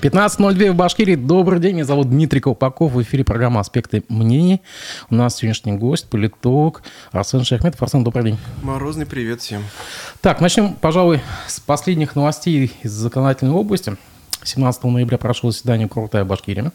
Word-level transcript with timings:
15.02 0.00 0.70
в 0.70 0.76
Башкирии. 0.76 1.16
Добрый 1.16 1.58
день, 1.58 1.74
меня 1.74 1.84
зовут 1.84 2.08
Дмитрий 2.08 2.38
Колпаков. 2.38 2.92
В 2.92 3.02
эфире 3.02 3.24
программа 3.24 3.58
«Аспекты 3.58 4.04
мнений». 4.08 4.62
У 5.10 5.16
нас 5.16 5.34
сегодняшний 5.34 5.72
гость, 5.72 6.08
политолог 6.08 6.84
Арсен 7.10 7.42
Шахметов. 7.42 7.82
Арсен, 7.82 8.04
добрый 8.04 8.22
день. 8.22 8.38
Морозный 8.62 9.06
привет 9.06 9.40
всем. 9.40 9.64
Так, 10.20 10.40
начнем, 10.40 10.74
пожалуй, 10.74 11.20
с 11.48 11.58
последних 11.58 12.14
новостей 12.14 12.70
из 12.84 12.92
законодательной 12.92 13.50
области. 13.50 13.96
17 14.44 14.84
ноября 14.84 15.18
прошло 15.18 15.50
заседание 15.50 15.88
Крутая 15.88 16.24
Башкирия, 16.24 16.70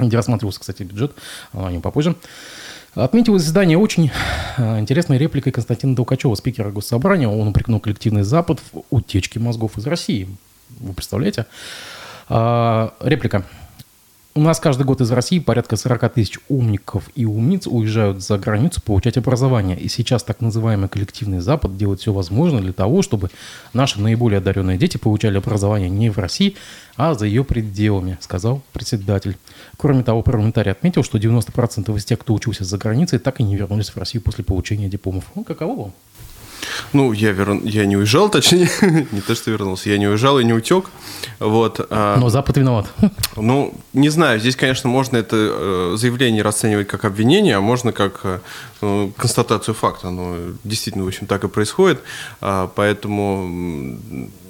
где 0.00 0.16
рассматривался, 0.16 0.58
кстати, 0.58 0.82
бюджет, 0.82 1.14
о 1.52 1.70
нем 1.70 1.82
попозже. 1.82 2.16
Отметил 2.94 3.38
заседание 3.38 3.78
очень 3.78 4.10
э, 4.56 4.80
интересной 4.80 5.18
репликой 5.18 5.52
Константина 5.52 5.94
Толкачева, 5.94 6.34
спикера 6.34 6.72
Госсобрания. 6.72 7.28
Он 7.28 7.46
упрекнул 7.46 7.78
коллективный 7.78 8.24
Запад 8.24 8.58
в 8.72 8.82
утечке 8.90 9.38
мозгов 9.38 9.78
из 9.78 9.86
России. 9.86 10.28
Вы 10.80 10.94
представляете? 10.94 11.46
А, 12.32 12.94
реплика. 13.00 13.44
У 14.36 14.40
нас 14.40 14.60
каждый 14.60 14.84
год 14.84 15.00
из 15.00 15.10
России 15.10 15.40
порядка 15.40 15.74
40 15.74 16.12
тысяч 16.12 16.38
умников 16.48 17.10
и 17.16 17.24
умниц 17.24 17.66
уезжают 17.66 18.22
за 18.22 18.38
границу 18.38 18.80
получать 18.80 19.16
образование. 19.16 19.76
И 19.76 19.88
сейчас 19.88 20.22
так 20.22 20.40
называемый 20.40 20.88
коллективный 20.88 21.40
Запад 21.40 21.76
делает 21.76 21.98
все 21.98 22.12
возможное 22.12 22.62
для 22.62 22.72
того, 22.72 23.02
чтобы 23.02 23.30
наши 23.72 24.00
наиболее 24.00 24.38
одаренные 24.38 24.78
дети 24.78 24.96
получали 24.96 25.38
образование 25.38 25.90
не 25.90 26.10
в 26.10 26.18
России, 26.18 26.54
а 26.96 27.14
за 27.14 27.26
ее 27.26 27.42
пределами, 27.42 28.18
сказал 28.20 28.62
председатель. 28.72 29.36
Кроме 29.76 30.04
того, 30.04 30.22
парламентарий 30.22 30.70
отметил, 30.70 31.02
что 31.02 31.18
90% 31.18 31.96
из 31.96 32.04
тех, 32.04 32.20
кто 32.20 32.32
учился 32.32 32.62
за 32.62 32.78
границей, 32.78 33.18
так 33.18 33.40
и 33.40 33.42
не 33.42 33.56
вернулись 33.56 33.90
в 33.90 33.96
Россию 33.96 34.22
после 34.22 34.44
получения 34.44 34.88
дипломов. 34.88 35.24
Ну, 35.34 35.42
каково 35.42 35.82
вам? 35.82 35.92
Ну, 36.92 37.12
я, 37.12 37.32
вер... 37.32 37.60
я 37.64 37.86
не 37.86 37.96
уезжал, 37.96 38.28
точнее, 38.28 38.70
не 39.12 39.20
то, 39.20 39.34
что 39.34 39.50
вернулся, 39.50 39.90
я 39.90 39.98
не 39.98 40.08
уезжал 40.08 40.38
и 40.38 40.44
не 40.44 40.52
утек. 40.52 40.90
Вот, 41.38 41.80
а... 41.90 42.16
Но 42.18 42.28
Запад 42.28 42.56
виноват. 42.56 42.86
Ну, 43.36 43.74
не 43.94 44.10
знаю, 44.10 44.38
здесь, 44.38 44.56
конечно, 44.56 44.90
можно 44.90 45.16
это 45.16 45.36
э, 45.36 45.94
заявление 45.96 46.42
расценивать 46.42 46.88
как 46.88 47.04
обвинение, 47.04 47.56
а 47.56 47.60
можно 47.60 47.92
как 47.92 48.20
э, 48.24 48.40
констатацию 49.16 49.74
факта. 49.74 50.10
Ну, 50.10 50.54
действительно, 50.64 51.04
в 51.04 51.08
общем, 51.08 51.26
так 51.26 51.44
и 51.44 51.48
происходит. 51.48 52.00
А, 52.40 52.70
поэтому, 52.74 53.98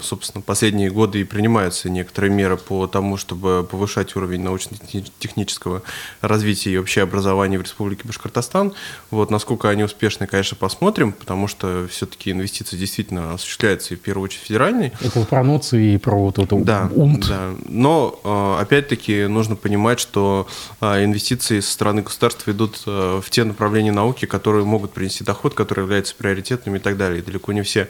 собственно, 0.00 0.42
последние 0.42 0.90
годы 0.90 1.20
и 1.20 1.24
принимаются 1.24 1.90
некоторые 1.90 2.30
меры 2.32 2.56
по 2.56 2.86
тому, 2.86 3.16
чтобы 3.16 3.66
повышать 3.70 4.16
уровень 4.16 4.42
научно-технического 4.42 5.82
развития 6.20 6.72
и 6.72 6.78
вообще 6.78 7.02
образования 7.02 7.58
в 7.58 7.62
Республике 7.62 8.02
Башкортостан. 8.04 8.72
Вот, 9.10 9.30
насколько 9.30 9.68
они 9.68 9.84
успешны, 9.84 10.26
конечно, 10.26 10.56
посмотрим, 10.56 11.12
потому 11.12 11.48
что 11.48 11.86
все-таки 11.90 12.30
инвестиции 12.30 12.76
действительно 12.76 13.34
осуществляются 13.34 13.94
и 13.94 13.96
в 13.96 14.00
первую 14.00 14.24
очередь 14.24 14.44
федеральные. 14.44 14.92
Это 15.00 15.24
про 15.24 15.42
ноцию 15.42 15.94
и 15.94 15.96
про 15.98 16.16
вот 16.16 16.38
это 16.38 16.56
да, 16.56 16.90
УНТ. 16.94 17.28
Да, 17.28 17.50
но 17.66 18.18
а, 18.24 18.60
опять-таки 18.60 19.26
нужно 19.26 19.56
понимать, 19.56 20.00
что 20.00 20.46
а, 20.80 21.02
инвестиции 21.04 21.60
со 21.60 21.72
стороны 21.72 22.02
государства 22.02 22.50
идут 22.50 22.82
в 22.86 23.24
те 23.30 23.44
направления 23.44 23.92
науки, 23.92 24.19
науки, 24.20 24.26
которые 24.26 24.64
могут 24.64 24.92
принести 24.92 25.24
доход, 25.24 25.54
которые 25.54 25.84
являются 25.84 26.14
приоритетными 26.14 26.78
и 26.78 26.80
так 26.80 26.96
далее. 26.96 27.20
И 27.20 27.22
далеко 27.22 27.52
не 27.52 27.62
все 27.62 27.88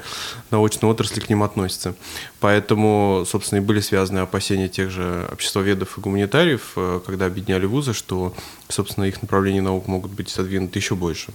научные 0.50 0.90
отрасли 0.90 1.20
к 1.20 1.28
ним 1.28 1.42
относятся. 1.42 1.94
Поэтому, 2.40 3.24
собственно, 3.26 3.60
и 3.60 3.62
были 3.62 3.80
связаны 3.80 4.20
опасения 4.20 4.68
тех 4.68 4.90
же 4.90 5.28
обществоведов 5.32 5.98
и 5.98 6.00
гуманитариев, 6.00 6.72
э, 6.76 7.00
когда 7.06 7.26
объединяли 7.26 7.66
вузы, 7.66 7.92
что, 7.92 8.32
собственно, 8.68 9.06
их 9.06 9.22
направления 9.22 9.62
наук 9.62 9.88
могут 9.88 10.12
быть 10.12 10.30
задвинуты 10.30 10.78
еще 10.78 10.94
больше. 10.94 11.32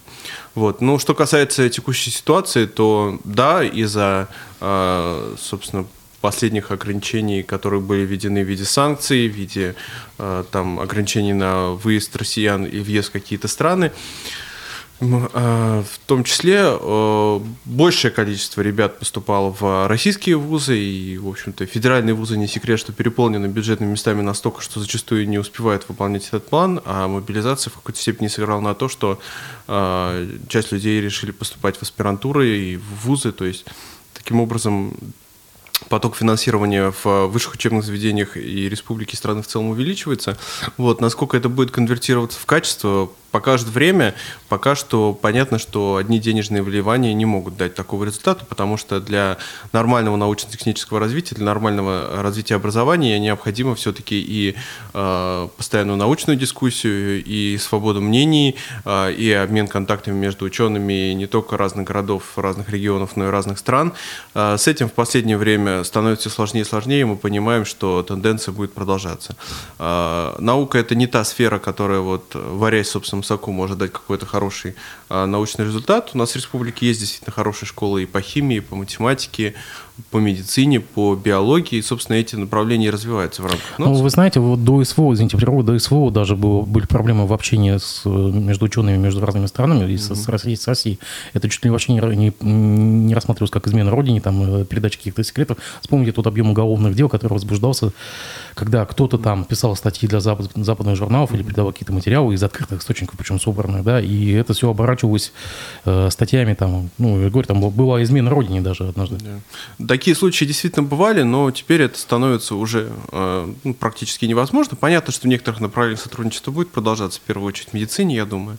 Вот. 0.54 0.80
Ну, 0.80 0.98
что 0.98 1.14
касается 1.14 1.68
текущей 1.68 2.10
ситуации, 2.10 2.66
то 2.66 3.18
да, 3.24 3.64
из-за, 3.64 4.28
э, 4.60 5.34
собственно, 5.38 5.86
последних 6.20 6.72
ограничений, 6.72 7.42
которые 7.42 7.80
были 7.80 8.00
введены 8.00 8.42
в 8.42 8.48
виде 8.48 8.64
санкций, 8.64 9.28
в 9.28 9.32
виде 9.32 9.74
э, 10.18 10.44
там, 10.50 10.80
ограничений 10.80 11.34
на 11.34 11.70
выезд 11.70 12.16
россиян 12.16 12.64
и 12.64 12.80
въезд 12.80 13.10
в 13.10 13.12
какие-то 13.12 13.48
страны. 13.48 13.92
А, 14.98 15.82
в 15.82 15.98
том 16.06 16.24
числе 16.24 16.62
э, 16.62 17.40
большее 17.66 18.10
количество 18.10 18.62
ребят 18.62 18.98
поступало 18.98 19.54
в 19.58 19.88
российские 19.88 20.36
вузы, 20.36 20.78
и, 20.78 21.18
в 21.18 21.28
общем-то, 21.28 21.66
федеральные 21.66 22.14
вузы 22.14 22.38
не 22.38 22.48
секрет, 22.48 22.78
что 22.78 22.92
переполнены 22.92 23.46
бюджетными 23.46 23.90
местами 23.90 24.22
настолько, 24.22 24.62
что 24.62 24.80
зачастую 24.80 25.28
не 25.28 25.38
успевают 25.38 25.86
выполнять 25.88 26.26
этот 26.28 26.48
план, 26.48 26.80
а 26.86 27.08
мобилизация 27.08 27.70
в 27.70 27.74
какой-то 27.74 28.00
степени 28.00 28.28
сыграла 28.28 28.60
на 28.60 28.74
то, 28.74 28.88
что 28.88 29.20
э, 29.68 30.28
часть 30.48 30.72
людей 30.72 31.00
решили 31.02 31.30
поступать 31.30 31.76
в 31.76 31.82
аспирантуры 31.82 32.48
и 32.48 32.76
в 32.78 33.04
вузы, 33.04 33.32
то 33.32 33.44
есть 33.44 33.66
таким 34.14 34.40
образом 34.40 34.96
поток 35.88 36.16
финансирования 36.16 36.92
в 37.04 37.26
высших 37.26 37.54
учебных 37.54 37.84
заведениях 37.84 38.36
и 38.36 38.68
республики 38.68 39.14
страны 39.14 39.42
в 39.42 39.46
целом 39.46 39.68
увеличивается. 39.68 40.38
Вот, 40.76 41.00
насколько 41.00 41.36
это 41.36 41.48
будет 41.48 41.70
конвертироваться 41.70 42.38
в 42.40 42.46
качество, 42.46 43.10
покажет 43.36 43.68
время. 43.68 44.14
Пока 44.48 44.74
что 44.74 45.12
понятно, 45.12 45.58
что 45.58 45.96
одни 45.96 46.18
денежные 46.18 46.62
вливания 46.62 47.12
не 47.12 47.26
могут 47.26 47.58
дать 47.58 47.74
такого 47.74 48.04
результата, 48.04 48.46
потому 48.46 48.78
что 48.78 48.98
для 48.98 49.36
нормального 49.72 50.16
научно-технического 50.16 51.00
развития, 51.00 51.34
для 51.34 51.44
нормального 51.44 52.22
развития 52.22 52.54
образования 52.54 53.18
необходимо 53.18 53.74
все-таки 53.74 54.18
и 54.18 54.56
э, 54.94 55.48
постоянную 55.54 55.98
научную 55.98 56.38
дискуссию, 56.38 57.22
и 57.22 57.58
свободу 57.58 58.00
мнений, 58.00 58.56
э, 58.86 59.12
и 59.12 59.30
обмен 59.32 59.68
контактами 59.68 60.14
между 60.14 60.46
учеными 60.46 61.12
не 61.12 61.26
только 61.26 61.58
разных 61.58 61.86
городов, 61.86 62.22
разных 62.38 62.70
регионов, 62.70 63.16
но 63.16 63.26
и 63.26 63.30
разных 63.30 63.58
стран. 63.58 63.92
Э, 64.34 64.56
с 64.56 64.66
этим 64.66 64.88
в 64.88 64.94
последнее 64.94 65.36
время 65.36 65.84
становится 65.84 66.30
сложнее 66.30 66.62
и 66.62 66.64
сложнее, 66.64 67.02
и 67.02 67.04
мы 67.04 67.16
понимаем, 67.16 67.66
что 67.66 68.02
тенденция 68.02 68.52
будет 68.52 68.72
продолжаться. 68.72 69.36
Э, 69.78 70.36
наука– 70.38 70.78
это 70.80 70.94
не 70.94 71.06
та 71.06 71.22
сфера, 71.24 71.58
которая, 71.58 72.00
вот, 72.00 72.34
варясь 72.34 72.88
в 72.88 72.96
соку 73.26 73.52
может 73.52 73.78
дать 73.78 73.92
какой-то 73.92 74.26
хороший 74.26 74.74
а, 75.08 75.26
научный 75.26 75.64
результат. 75.64 76.10
У 76.14 76.18
нас 76.18 76.32
в 76.32 76.36
республике 76.36 76.86
есть 76.86 77.00
действительно 77.00 77.32
хорошие 77.32 77.68
школы 77.68 78.04
и 78.04 78.06
по 78.06 78.20
химии, 78.20 78.58
и 78.58 78.60
по 78.60 78.76
математике, 78.76 79.54
по 80.10 80.18
медицине, 80.18 80.80
по 80.80 81.14
биологии, 81.14 81.78
и, 81.78 81.82
собственно, 81.82 82.16
эти 82.16 82.36
направления 82.36 82.90
развиваются 82.90 83.42
в 83.42 83.46
рамках 83.46 83.78
НОЦ. 83.78 83.88
Ну, 83.88 83.94
вы 83.94 84.10
знаете, 84.10 84.40
вот 84.40 84.62
до 84.62 84.84
СВО, 84.84 85.14
извините, 85.14 85.38
до 85.38 85.78
СВО 85.78 86.10
даже 86.10 86.36
было, 86.36 86.62
были 86.62 86.86
проблемы 86.86 87.26
в 87.26 87.32
общении 87.32 87.76
с, 87.76 88.04
между 88.04 88.66
учеными 88.66 88.96
между 88.96 89.24
разными 89.24 89.46
странами, 89.46 89.90
и 89.90 89.96
с, 89.96 90.10
mm-hmm. 90.10 90.14
с, 90.14 90.28
Россией, 90.28 90.56
с 90.56 90.66
Россией. 90.66 90.98
Это 91.32 91.48
чуть 91.48 91.64
ли 91.64 91.70
вообще 91.70 91.92
не, 91.92 92.00
не, 92.16 92.32
не 92.40 93.14
рассматривалось 93.14 93.50
как 93.50 93.66
измена 93.66 93.90
Родине, 93.90 94.20
там, 94.20 94.60
э, 94.60 94.64
передача 94.64 94.98
каких-то 94.98 95.24
секретов. 95.24 95.58
Вспомните 95.80 96.12
тот 96.12 96.26
объем 96.26 96.50
уголовных 96.50 96.94
дел, 96.94 97.08
который 97.08 97.34
возбуждался, 97.34 97.92
когда 98.54 98.84
кто-то 98.84 99.18
там 99.18 99.44
писал 99.44 99.76
статьи 99.76 100.08
для 100.08 100.20
запад, 100.20 100.50
западных 100.54 100.96
журналов 100.96 101.30
mm-hmm. 101.30 101.36
или 101.36 101.42
передавал 101.42 101.72
какие-то 101.72 101.92
материалы 101.92 102.34
из 102.34 102.42
открытых 102.42 102.80
источников, 102.80 103.16
причем 103.16 103.40
собранных, 103.40 103.82
да, 103.82 104.00
и 104.00 104.32
это 104.32 104.52
все 104.52 104.70
оборачивалось 104.70 105.32
э, 105.84 106.10
статьями, 106.10 106.54
там, 106.54 106.90
ну, 106.98 107.20
я 107.22 107.30
говорю, 107.30 107.46
там 107.46 107.60
была 107.70 108.02
измена 108.02 108.30
Родине 108.30 108.60
даже 108.60 108.88
однажды. 108.88 109.16
Yeah. 109.16 109.40
Такие 109.86 110.16
случаи 110.16 110.44
действительно 110.44 110.82
бывали, 110.82 111.22
но 111.22 111.50
теперь 111.50 111.82
это 111.82 111.98
становится 111.98 112.54
уже 112.54 112.90
э, 113.12 113.52
ну, 113.64 113.74
практически 113.74 114.24
невозможно. 114.24 114.76
Понятно, 114.76 115.12
что 115.12 115.26
в 115.26 115.28
некоторых 115.28 115.60
направлениях 115.60 116.00
сотрудничество 116.00 116.50
будет 116.50 116.70
продолжаться, 116.70 117.20
в 117.20 117.22
первую 117.22 117.48
очередь 117.48 117.70
в 117.70 117.72
медицине, 117.74 118.16
я 118.16 118.24
думаю. 118.24 118.58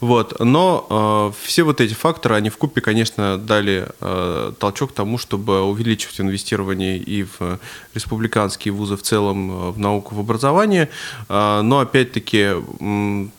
Вот. 0.00 0.40
Но 0.40 1.32
э, 1.36 1.46
все 1.46 1.62
вот 1.62 1.80
эти 1.80 1.94
факторы, 1.94 2.34
они 2.34 2.50
в 2.50 2.56
купе, 2.56 2.80
конечно, 2.80 3.38
дали 3.38 3.88
э, 4.00 4.52
толчок 4.58 4.92
тому, 4.92 5.18
чтобы 5.18 5.62
увеличивать 5.62 6.20
инвестирование 6.20 6.98
и 6.98 7.24
в 7.24 7.60
республиканские 7.94 8.72
вузы 8.72 8.96
в 8.96 9.02
целом, 9.02 9.50
э, 9.50 9.70
в 9.70 9.78
науку, 9.78 10.14
в 10.14 10.20
образование. 10.20 10.88
Э, 11.28 11.60
но, 11.62 11.80
опять-таки, 11.80 12.52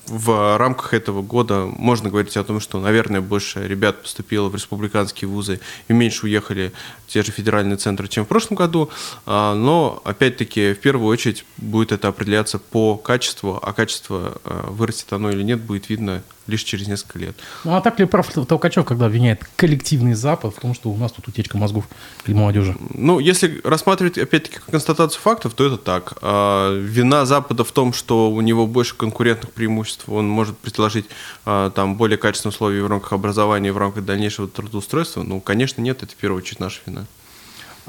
в 0.07 0.57
рамках 0.57 0.94
этого 0.94 1.22
года 1.22 1.66
можно 1.66 2.09
говорить 2.09 2.38
о 2.38 2.44
том, 2.44 2.59
что, 2.59 2.79
наверное, 2.79 3.22
больше 3.22 3.68
ребят 3.68 4.01
поступило 4.03 4.50
в 4.50 4.56
республиканские 4.56 5.28
вузы 5.28 5.59
и 5.88 5.94
меньше 5.94 6.25
уехали 6.25 6.72
те 7.07 7.24
же 7.25 7.31
федеральные 7.31 7.78
центры, 7.78 8.08
чем 8.08 8.25
в 8.25 8.28
прошлом 8.28 8.58
году. 8.58 8.90
А, 9.25 9.53
но, 9.56 10.02
опять-таки, 10.03 10.74
в 10.74 10.80
первую 10.80 11.08
очередь 11.08 11.46
будет 11.58 11.91
это 11.91 12.08
определяться 12.08 12.60
по 12.60 12.98
качеству, 12.98 13.60
а 13.62 13.74
качество, 13.74 14.39
а, 14.44 14.69
вырастет 14.72 15.12
оно 15.13 15.31
или 15.31 15.44
нет, 15.44 15.62
будет 15.62 15.89
видно 15.89 16.24
лишь 16.47 16.63
через 16.63 16.88
несколько 16.88 17.19
лет. 17.19 17.36
Ну 17.63 17.75
а 17.75 17.81
так 17.81 18.00
ли 18.00 18.06
прав 18.06 18.31
Толкачев, 18.31 18.86
когда 18.86 19.07
обвиняет 19.07 19.44
коллективный 19.56 20.13
Запад 20.13 20.56
в 20.56 20.59
том, 20.59 20.74
что 20.74 20.89
у 20.89 20.97
нас 20.97 21.12
тут 21.12 21.27
утечка 21.27 21.57
мозгов 21.57 21.86
и 22.25 22.33
молодежи? 22.33 22.75
Ну, 22.94 23.19
если 23.19 23.62
рассматривать, 23.63 24.18
опять-таки, 24.18 24.57
констатацию 24.69 25.21
фактов, 25.21 25.53
то 25.53 25.65
это 25.65 25.77
так. 25.77 26.18
А, 26.21 26.77
вина 26.77 27.25
Запада 27.25 27.63
в 27.63 27.71
том, 27.71 27.94
что 27.94 28.31
у 28.31 28.42
него 28.42 28.68
больше 28.68 28.95
конкурентных 28.95 29.51
преимуществ, 29.51 30.07
он 30.09 30.27
может 30.27 30.57
предложить 30.57 31.06
а, 31.45 31.69
там 31.71 31.95
более 31.95 32.18
качественные 32.18 32.53
условия 32.53 32.83
в 32.83 32.88
рамках 32.88 33.13
образования, 33.13 33.71
в 33.71 33.77
рамках 33.77 34.06
дальнейшего 34.06 34.48
трудоустройства. 34.48 35.24
Ну, 35.24 35.39
конечно, 35.39 35.81
нет, 35.81 36.03
это 36.03 36.12
в 36.12 36.15
первую 36.15 36.41
очередь 36.41 36.59
наша 36.59 36.81
вина. 36.86 37.06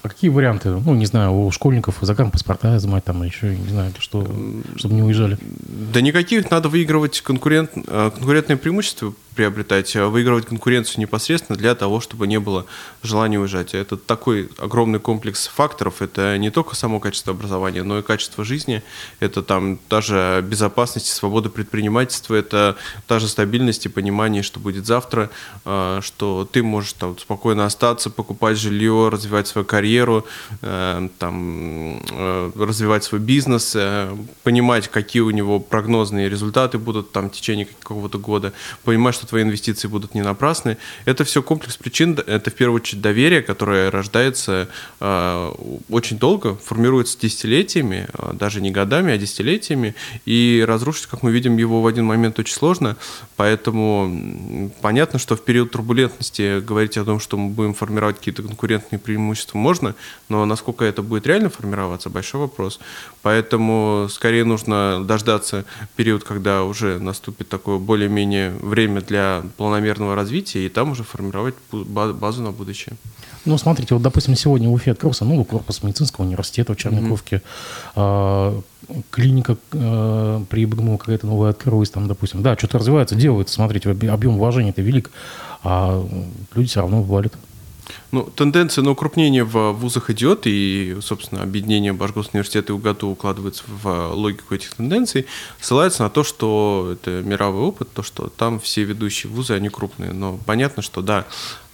А 0.03 0.09
какие 0.09 0.31
варианты? 0.31 0.71
Ну, 0.71 0.95
не 0.95 1.07
знаю, 1.07 1.33
у 1.33 1.51
школьников 1.51 1.99
загранпаспорта 2.01 2.77
изымать 2.77 3.05
там 3.05 3.23
еще, 3.23 3.57
не 3.57 3.69
знаю, 3.69 3.93
что, 3.99 4.27
чтобы 4.77 4.95
не 4.95 5.03
уезжали. 5.03 5.39
Да 5.41 6.01
никаких, 6.01 6.51
надо 6.51 6.69
выигрывать 6.69 7.21
конкурент, 7.21 7.71
э, 7.75 8.11
конкурентные 8.15 8.57
преимущества 8.57 9.15
приобретать, 9.37 9.95
выигрывать 9.95 10.47
конкуренцию 10.47 11.01
непосредственно 11.01 11.59
для 11.59 11.75
того, 11.75 12.01
чтобы 12.01 12.27
не 12.27 12.41
было 12.41 12.67
желания 13.03 13.39
уезжать. 13.39 13.75
Это 13.75 13.97
такой 13.97 14.49
огромный 14.59 14.99
комплекс 14.99 15.47
факторов. 15.47 16.01
Это 16.01 16.39
не 16.39 16.51
только 16.51 16.75
само 16.75 16.99
качество 16.99 17.33
образования, 17.33 17.83
но 17.83 17.99
и 17.99 18.03
качество 18.03 18.45
жизни. 18.45 18.83
Это 19.21 19.43
там 19.43 19.79
даже 19.91 20.43
безопасность, 20.49 21.07
свобода 21.07 21.51
предпринимательства, 21.51 22.35
это 22.35 22.77
та 23.07 23.19
же 23.19 23.29
стабильность 23.29 23.87
и 23.87 23.89
понимание, 23.91 24.43
что 24.43 24.59
будет 24.59 24.87
завтра, 24.87 25.31
что 25.63 26.49
ты 26.51 26.63
можешь 26.63 26.95
там 26.95 27.19
спокойно 27.19 27.67
остаться, 27.67 28.09
покупать 28.11 28.59
жилье, 28.59 29.11
развивать 29.11 29.47
свою 29.47 29.67
карьеру, 29.67 30.27
там, 30.61 32.01
развивать 32.55 33.05
свой 33.05 33.21
бизнес, 33.21 33.77
понимать, 34.43 34.89
какие 34.89 35.21
у 35.21 35.31
него 35.31 35.61
прогнозные 35.61 36.31
результаты 36.31 36.79
будут 36.79 37.13
там 37.13 37.29
в 37.29 37.33
течение 37.33 37.67
какого-то 37.67 38.19
года, 38.19 38.53
понимать, 38.85 39.15
что 39.15 39.26
твои 39.27 39.43
инвестиции 39.43 39.89
будут 39.89 40.15
не 40.15 40.23
напрасны. 40.23 40.79
Это 41.05 41.25
все 41.25 41.43
комплекс 41.43 41.77
причин, 41.77 42.19
это 42.27 42.51
в 42.51 42.55
первую 42.55 42.81
очередь 42.81 43.03
доверие, 43.03 43.43
которое 43.43 43.91
рождается 43.91 44.69
э, 45.01 45.53
очень 45.89 46.19
долго, 46.19 46.57
формируется 46.57 47.19
десятилетиями, 47.19 48.09
э, 48.13 48.33
даже 48.35 48.61
не 48.61 48.71
годами, 48.71 49.13
а 49.13 49.19
десятилетиями, 49.19 49.95
и 50.25 50.65
разрушить, 50.67 51.07
как 51.07 51.23
мы 51.23 51.31
видим, 51.33 51.57
его 51.57 51.83
в 51.83 51.87
один 51.87 52.05
момент 52.07 52.39
очень 52.39 52.55
сложно, 52.55 52.97
поэтому 53.37 54.71
понятно, 54.81 55.19
что 55.19 55.37
в 55.37 55.45
период 55.45 55.71
турбулентности 55.71 56.61
говорить 56.61 56.97
о 56.97 57.05
том, 57.05 57.21
что 57.21 57.37
мы 57.37 57.51
будем 57.51 57.75
формировать 57.75 58.19
какие-то 58.19 58.43
конкурентные 58.43 58.99
преимущества 58.99 59.59
можно, 59.59 59.95
но 60.29 60.45
насколько 60.45 60.85
это 60.85 61.03
будет 61.03 61.27
реально 61.27 61.51
формироваться, 61.51 62.11
большой 62.11 62.41
вопрос. 62.43 62.81
Поэтому 63.27 64.07
скорее 64.09 64.45
нужно 64.45 65.03
дождаться 65.05 65.65
период, 65.97 66.23
когда 66.23 66.63
уже 66.63 67.01
наступит 67.01 67.49
такое 67.49 67.79
более-менее 67.79 68.51
время 68.53 69.01
для 69.01 69.43
планомерного 69.57 70.15
развития, 70.15 70.65
и 70.65 70.69
там 70.69 70.93
уже 70.93 71.03
формировать 71.03 71.57
базу 71.73 72.43
на 72.45 72.53
будущее. 72.53 72.95
Ну, 73.45 73.59
смотрите, 73.59 73.95
вот, 73.95 74.03
допустим, 74.05 74.37
сегодня 74.37 74.69
в 74.69 74.75
Уфе 74.75 74.93
открылся 74.93 75.25
новый 75.25 75.45
корпус 75.45 75.83
медицинского 75.83 76.25
университета 76.25 76.75
в 76.75 76.77
Черниковке. 76.77 77.43
Mm-hmm. 77.97 78.63
клиника 79.11 79.57
а, 79.73 80.45
при 80.49 80.65
БГМУ 80.65 80.97
какая-то 80.97 81.27
новая 81.27 81.51
открылась, 81.51 81.91
там, 81.91 82.07
допустим. 82.07 82.43
Да, 82.43 82.57
что-то 82.57 82.79
развивается, 82.79 83.17
делается. 83.17 83.57
Смотрите, 83.57 83.91
объем 83.91 84.39
вложений 84.39 84.71
это 84.71 84.83
велик, 84.83 85.11
а 85.65 86.07
люди 86.55 86.69
все 86.69 86.81
равно 86.81 87.03
валят. 87.03 87.33
Ну, 88.13 88.23
тенденция 88.23 88.83
на 88.83 88.93
укрупнение 88.93 89.45
в 89.45 89.73
вузах 89.73 90.11
идет, 90.11 90.43
и, 90.47 90.97
собственно, 91.01 91.43
объединение 91.43 91.93
Башгорского 91.93 92.37
университета 92.37 92.73
и 92.73 92.77
УГАТУ 92.77 93.09
укладывается 93.09 93.65
в 93.67 94.13
логику 94.13 94.55
этих 94.55 94.75
тенденций, 94.75 95.27
ссылается 95.61 96.05
на 96.05 96.11
то, 96.11 96.23
что 96.23 96.91
это 96.93 97.23
мировой 97.23 97.63
опыт, 97.63 97.89
то, 97.93 98.03
что 98.03 98.29
там 98.29 98.61
все 98.61 98.85
ведущие 98.85 99.31
вузы, 99.33 99.55
они 99.55 99.69
крупные. 99.69 100.13
Но 100.13 100.39
понятно, 100.47 100.83
что 100.83 101.03
да, 101.03 101.27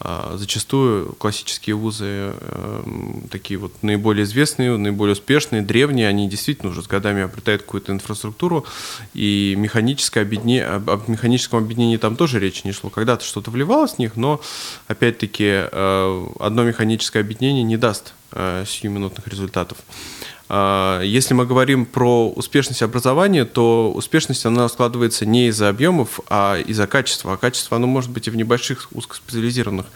а, 0.05 0.35
зачастую 0.37 1.13
классические 1.13 1.77
вузы, 1.77 2.35
эм, 2.41 3.29
такие 3.31 3.57
вот 3.57 3.73
наиболее 3.83 4.25
известные, 4.25 4.77
наиболее 4.77 5.13
успешные, 5.13 5.63
древние, 5.63 6.09
они 6.09 6.29
действительно 6.29 6.73
уже 6.73 6.83
с 6.83 6.89
годами 6.89 7.23
обретают 7.23 7.63
какую-то 7.63 7.93
инфраструктуру, 7.93 8.67
и 9.15 9.55
механическое 9.57 10.23
объединение, 10.23 10.67
об 10.67 11.09
механическом 11.09 11.61
объединении 11.61 11.99
там 11.99 12.17
тоже 12.17 12.41
речи 12.41 12.63
не 12.65 12.73
шло. 12.73 12.91
Когда-то 12.91 13.25
что-то 13.25 13.53
вливалось 13.53 13.93
в 13.93 13.99
них, 14.01 14.17
но, 14.17 14.41
опять-таки, 14.89 15.69
э, 15.71 16.22
одно 16.39 16.65
механическое 16.65 17.21
объединение 17.21 17.63
не 17.63 17.77
даст 17.77 18.15
э, 18.33 18.65
сиюминутных 18.67 19.27
результатов. 19.29 19.79
А, 20.55 21.01
если 21.01 21.33
мы 21.33 21.47
говорим 21.47 21.87
про 21.87 22.29
успешность 22.29 22.83
образования, 22.83 23.47
то 23.47 23.91
успешность 23.91 24.45
она 24.45 24.69
складывается 24.69 25.25
не 25.25 25.49
из-за 25.49 25.71
объемов, 25.71 26.21
а 26.29 26.59
из-за 26.59 26.87
качества. 26.87 27.33
А 27.33 27.37
качество 27.39 27.79
оно 27.79 27.87
может 27.87 28.11
быть 28.11 28.27
и 28.27 28.31
в 28.31 28.37
небольших 28.37 28.89
узкоспециализированных 28.93 29.87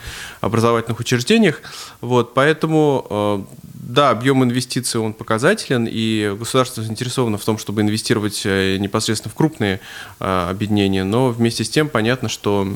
образовательных 0.40 0.99
учреждениях. 0.99 1.61
Вот, 2.00 2.32
поэтому 2.32 3.06
э, 3.11 3.44
да, 3.75 4.08
объем 4.08 4.43
инвестиций 4.44 4.99
он 4.99 5.12
показателен, 5.12 5.87
и 5.90 6.34
государство 6.38 6.82
заинтересовано 6.82 7.37
в 7.37 7.44
том, 7.44 7.58
чтобы 7.58 7.82
инвестировать 7.82 8.40
э, 8.46 8.78
непосредственно 8.78 9.32
в 9.32 9.34
крупные 9.34 9.81
объединения, 10.19 11.05
но 11.05 11.28
вместе 11.28 11.64
с 11.64 11.69
тем 11.69 11.90
понятно, 11.90 12.31
что 12.31 12.67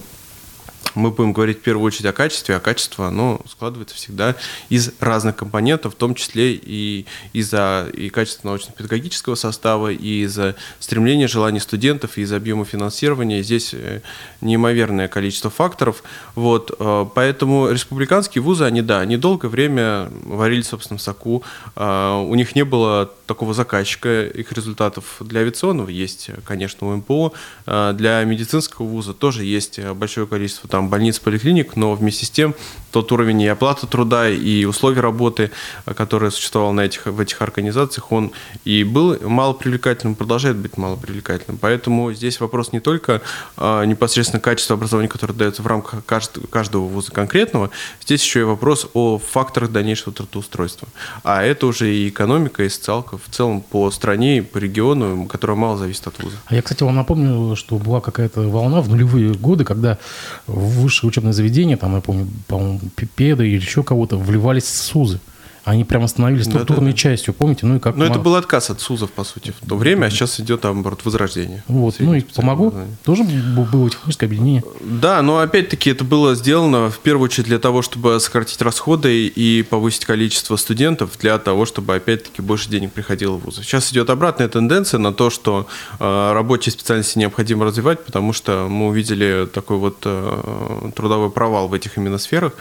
мы 0.94 1.10
будем 1.10 1.32
говорить 1.32 1.58
в 1.58 1.62
первую 1.62 1.87
очередь 1.87 2.06
о 2.06 2.12
качестве, 2.12 2.56
а 2.56 2.60
качество, 2.60 3.08
оно 3.08 3.40
складывается 3.48 3.94
всегда 3.96 4.37
из 4.69 4.90
разных 5.00 5.37
компонентов, 5.37 5.94
в 5.94 5.96
том 5.96 6.14
числе 6.14 6.54
и 6.54 7.06
из-за 7.32 7.88
и 7.92 8.08
качества 8.08 8.48
научно-педагогического 8.48 9.34
состава, 9.34 9.92
и 9.92 10.25
из-за 10.25 10.56
стремления, 10.78 11.28
желания 11.28 11.60
студентов, 11.60 12.19
и 12.19 12.22
из-за 12.22 12.37
объема 12.37 12.64
финансирования. 12.64 13.42
Здесь 13.42 13.75
э, 13.75 14.00
неимоверное 14.40 15.08
количество 15.08 15.50
факторов. 15.50 16.02
Вот, 16.34 16.75
э, 16.78 17.06
поэтому 17.14 17.70
республиканские 17.70 18.42
вузы, 18.42 18.64
они, 18.64 18.82
да, 18.82 19.00
они 19.00 19.16
долгое 19.16 19.48
время 19.48 20.10
варили 20.25 20.62
в 20.62 20.66
собственном 20.66 20.98
соку. 20.98 21.42
Э, 21.76 22.14
у 22.16 22.34
них 22.34 22.54
не 22.54 22.64
было 22.64 23.10
такого 23.30 23.54
заказчика, 23.54 24.26
их 24.26 24.50
результатов 24.50 25.04
для 25.20 25.42
авиационного 25.42 25.88
есть, 25.88 26.30
конечно, 26.44 26.88
у 26.88 26.96
МПО. 26.96 27.32
Для 27.64 28.24
медицинского 28.24 28.86
вуза 28.86 29.14
тоже 29.14 29.44
есть 29.44 29.78
большое 29.78 30.26
количество 30.26 30.68
там 30.68 30.88
больниц, 30.88 31.20
поликлиник, 31.20 31.76
но 31.76 31.94
вместе 31.94 32.26
с 32.26 32.30
тем 32.30 32.56
тот 32.90 33.12
уровень 33.12 33.42
и 33.42 33.46
оплаты 33.46 33.86
труда, 33.86 34.28
и 34.28 34.64
условия 34.64 35.00
работы, 35.00 35.52
которые 35.84 36.32
существовал 36.32 36.72
на 36.72 36.80
этих, 36.80 37.06
в 37.06 37.20
этих 37.20 37.40
организациях, 37.40 38.10
он 38.10 38.32
и 38.64 38.82
был 38.82 39.16
малопривлекательным, 39.20 40.16
продолжает 40.16 40.56
быть 40.56 40.76
малопривлекательным. 40.76 41.56
Поэтому 41.58 42.12
здесь 42.12 42.40
вопрос 42.40 42.72
не 42.72 42.80
только 42.80 43.22
а, 43.56 43.84
непосредственно 43.84 44.40
качества 44.40 44.74
образования, 44.74 45.08
которое 45.08 45.34
дается 45.34 45.62
в 45.62 45.68
рамках 45.68 46.04
каждого 46.04 46.88
вуза 46.88 47.12
конкретного, 47.12 47.70
здесь 48.02 48.24
еще 48.24 48.40
и 48.40 48.42
вопрос 48.42 48.88
о 48.92 49.18
факторах 49.18 49.70
дальнейшего 49.70 50.12
трудоустройства. 50.12 50.88
А 51.22 51.44
это 51.44 51.68
уже 51.68 51.94
и 51.94 52.08
экономика, 52.08 52.64
и 52.64 52.68
социалка 52.68 53.19
в 53.25 53.34
целом 53.34 53.61
по 53.61 53.90
стране 53.90 54.43
по 54.43 54.58
региону, 54.58 55.26
которая 55.26 55.56
мало 55.56 55.76
зависит 55.76 56.06
от 56.06 56.22
вуза. 56.22 56.37
А 56.46 56.55
я, 56.55 56.62
кстати, 56.62 56.82
вам 56.82 56.96
напомню, 56.96 57.56
что 57.56 57.76
была 57.76 58.00
какая-то 58.00 58.43
волна 58.43 58.81
в 58.81 58.88
нулевые 58.88 59.34
годы, 59.34 59.64
когда 59.64 59.99
высшее 60.46 61.08
учебное 61.08 61.32
заведение, 61.32 61.76
там, 61.76 61.94
я 61.94 62.00
помню, 62.00 62.28
по-моему, 62.46 62.81
Педа 63.17 63.44
или 63.44 63.56
еще 63.56 63.82
кого-то, 63.82 64.17
вливались 64.17 64.64
в 64.64 64.76
СУЗы. 64.76 65.20
Они 65.64 65.84
прямо 65.84 66.06
становились 66.06 66.46
структурной 66.46 66.92
да, 66.92 66.96
да. 66.96 66.96
частью, 66.96 67.34
помните? 67.34 67.66
Ну, 67.66 67.76
и 67.76 67.78
как 67.78 67.96
Но 67.96 68.04
это 68.04 68.18
был 68.18 68.34
отказ 68.34 68.70
от 68.70 68.80
СУЗов, 68.80 69.10
по 69.12 69.24
сути, 69.24 69.52
в 69.60 69.68
то 69.68 69.76
время, 69.76 70.06
а 70.06 70.10
сейчас 70.10 70.40
идет, 70.40 70.62
наоборот, 70.62 71.04
возрождение. 71.04 71.62
Вот, 71.68 71.96
ну 71.98 72.14
и 72.14 72.20
помогло. 72.20 72.72
Тоже 73.04 73.24
было 73.24 73.90
техническое 73.90 74.26
объединение. 74.26 74.62
Да, 74.80 75.20
но 75.22 75.38
опять-таки 75.38 75.90
это 75.90 76.04
было 76.04 76.34
сделано 76.34 76.90
в 76.90 76.98
первую 76.98 77.26
очередь 77.26 77.46
для 77.46 77.58
того, 77.58 77.82
чтобы 77.82 78.18
сократить 78.20 78.62
расходы 78.62 79.26
и 79.26 79.62
повысить 79.62 80.04
количество 80.04 80.56
студентов, 80.56 81.18
для 81.18 81.38
того, 81.38 81.66
чтобы 81.66 81.94
опять-таки 81.94 82.42
больше 82.42 82.70
денег 82.70 82.92
приходило 82.92 83.36
в 83.36 83.44
вузы. 83.44 83.62
Сейчас 83.62 83.92
идет 83.92 84.08
обратная 84.10 84.48
тенденция 84.48 84.98
на 84.98 85.12
то, 85.12 85.30
что 85.30 85.66
э, 85.99 86.32
рабочие 86.32 86.73
специальности 86.73 87.18
необходимо 87.18 87.66
развивать, 87.66 88.04
потому 88.04 88.32
что 88.32 88.66
мы 88.68 88.88
увидели 88.88 89.46
такой 89.52 89.76
вот 89.76 89.99
э, 90.04 90.90
трудовой 90.96 91.30
провал 91.30 91.68
в 91.68 91.75
этих 91.75 91.99
именно 91.99 92.18
сферах, 92.18 92.54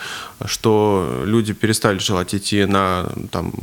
что 0.45 1.23
люди 1.25 1.53
перестали 1.53 1.99
желать 1.99 2.35
идти 2.35 2.65
на 2.65 2.88
там, 3.31 3.53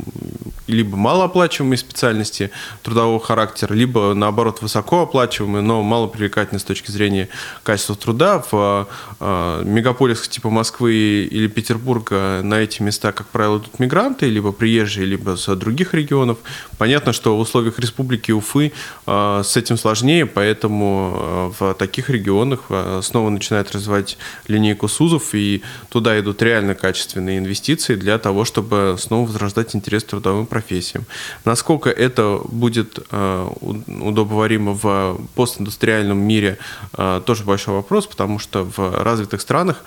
либо 0.67 0.97
малооплачиваемые 0.97 1.77
специальности 1.77 2.51
трудового 2.83 3.19
характера, 3.19 3.73
либо 3.73 4.13
наоборот 4.13 4.61
высокооплачиваемые, 4.61 5.61
но 5.61 5.81
малопривлекательные 5.81 6.59
с 6.59 6.63
точки 6.63 6.91
зрения 6.91 7.29
качества 7.63 7.95
труда. 7.95 8.43
В 8.51 8.87
э, 9.19 9.61
мегаполисах 9.63 10.27
типа 10.27 10.49
Москвы 10.49 11.27
или 11.31 11.47
Петербурга 11.47 12.41
на 12.43 12.55
эти 12.55 12.81
места, 12.81 13.11
как 13.11 13.27
правило, 13.27 13.57
идут 13.57 13.79
мигранты, 13.79 14.27
либо 14.27 14.51
приезжие, 14.51 15.05
либо 15.05 15.37
с 15.37 15.55
других 15.55 15.93
регионов. 15.93 16.37
Понятно, 16.77 17.13
что 17.13 17.37
в 17.37 17.39
условиях 17.39 17.79
республики 17.79 18.31
Уфы 18.31 18.73
э, 19.05 19.41
с 19.43 19.55
этим 19.57 19.77
сложнее, 19.77 20.25
поэтому 20.25 21.53
в 21.57 21.73
таких 21.75 22.09
регионах 22.09 22.63
снова 23.01 23.29
начинают 23.29 23.71
развивать 23.71 24.17
линейку 24.47 24.87
СУЗов, 24.87 25.33
и 25.33 25.63
туда 25.89 26.19
идут 26.19 26.41
реально 26.41 26.75
качественные 26.75 27.39
инвестиции 27.39 27.95
для 27.95 28.17
того, 28.17 28.45
чтобы 28.45 28.95
снова 28.99 29.16
снова 29.17 29.27
возрождать 29.27 29.75
интерес 29.75 30.03
к 30.03 30.07
трудовым 30.07 30.45
профессиям. 30.45 31.05
Насколько 31.45 31.89
это 31.89 32.39
будет 32.45 32.99
э, 33.11 33.49
удобоваримо 33.61 34.73
в 34.73 35.19
постиндустриальном 35.35 36.17
мире, 36.17 36.57
э, 36.97 37.21
тоже 37.25 37.43
большой 37.43 37.75
вопрос, 37.75 38.05
потому 38.05 38.39
что 38.39 38.63
в 38.63 39.03
развитых 39.03 39.41
странах 39.41 39.83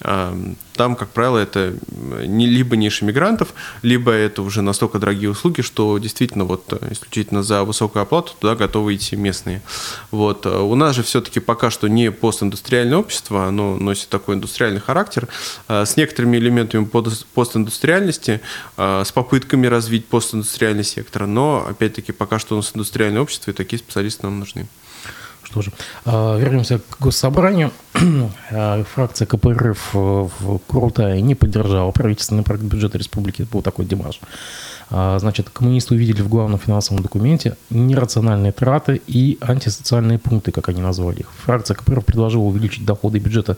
там, 0.00 0.96
как 0.96 1.10
правило, 1.10 1.38
это 1.38 1.74
не, 2.26 2.46
либо 2.46 2.76
ниша 2.76 3.04
мигрантов, 3.04 3.54
либо 3.82 4.10
это 4.10 4.42
уже 4.42 4.60
настолько 4.60 4.98
дорогие 4.98 5.30
услуги, 5.30 5.62
что 5.62 5.96
действительно 5.98 6.44
вот 6.44 6.64
э, 6.72 6.88
исключительно 6.90 7.42
за 7.42 7.64
высокую 7.64 8.02
оплату 8.02 8.32
туда 8.38 8.56
готовы 8.56 8.96
идти 8.96 9.16
местные. 9.16 9.62
Вот. 10.10 10.46
Э, 10.46 10.58
у 10.58 10.74
нас 10.74 10.96
же 10.96 11.02
все-таки 11.02 11.40
пока 11.40 11.70
что 11.70 11.86
не 11.88 12.10
постиндустриальное 12.10 12.98
общество, 12.98 13.46
оно 13.46 13.76
носит 13.76 14.08
такой 14.08 14.34
индустриальный 14.34 14.80
характер, 14.80 15.28
э, 15.68 15.84
с 15.86 15.96
некоторыми 15.96 16.38
элементами 16.38 16.84
постиндустриальности, 17.34 18.40
с 18.76 19.12
попытками 19.12 19.66
развить 19.66 20.06
постиндустриальный 20.06 20.84
сектор, 20.84 21.26
но, 21.26 21.66
опять-таки, 21.68 22.12
пока 22.12 22.38
что 22.38 22.54
у 22.54 22.56
нас 22.58 22.72
индустриальное 22.74 23.22
общество, 23.22 23.50
и 23.50 23.54
такие 23.54 23.78
специалисты 23.78 24.26
нам 24.26 24.40
нужны. 24.40 24.66
Что 25.44 25.62
же, 25.62 25.72
а, 26.04 26.38
вернемся 26.38 26.78
к 26.78 27.00
госсобранию. 27.00 27.70
А, 28.50 28.84
фракция 28.84 29.26
КПРФ 29.26 29.90
э, 29.94 29.98
в 29.98 30.58
Курултае 30.66 31.20
не 31.22 31.34
поддержала 31.34 31.90
правительственный 31.90 32.42
проект 32.42 32.64
бюджета 32.64 32.98
республики. 32.98 33.42
Это 33.42 33.50
был 33.50 33.62
такой 33.62 33.84
демарш. 33.84 34.20
А, 34.90 35.18
значит, 35.18 35.50
коммунисты 35.50 35.94
увидели 35.94 36.22
в 36.22 36.28
главном 36.28 36.58
финансовом 36.58 37.02
документе 37.02 37.56
нерациональные 37.70 38.52
траты 38.52 39.00
и 39.06 39.38
антисоциальные 39.40 40.18
пункты, 40.18 40.52
как 40.52 40.68
они 40.68 40.80
назвали 40.80 41.20
их. 41.20 41.30
Фракция 41.44 41.74
КПРФ 41.74 42.04
предложила 42.04 42.42
увеличить 42.42 42.84
доходы 42.84 43.18
бюджета 43.18 43.56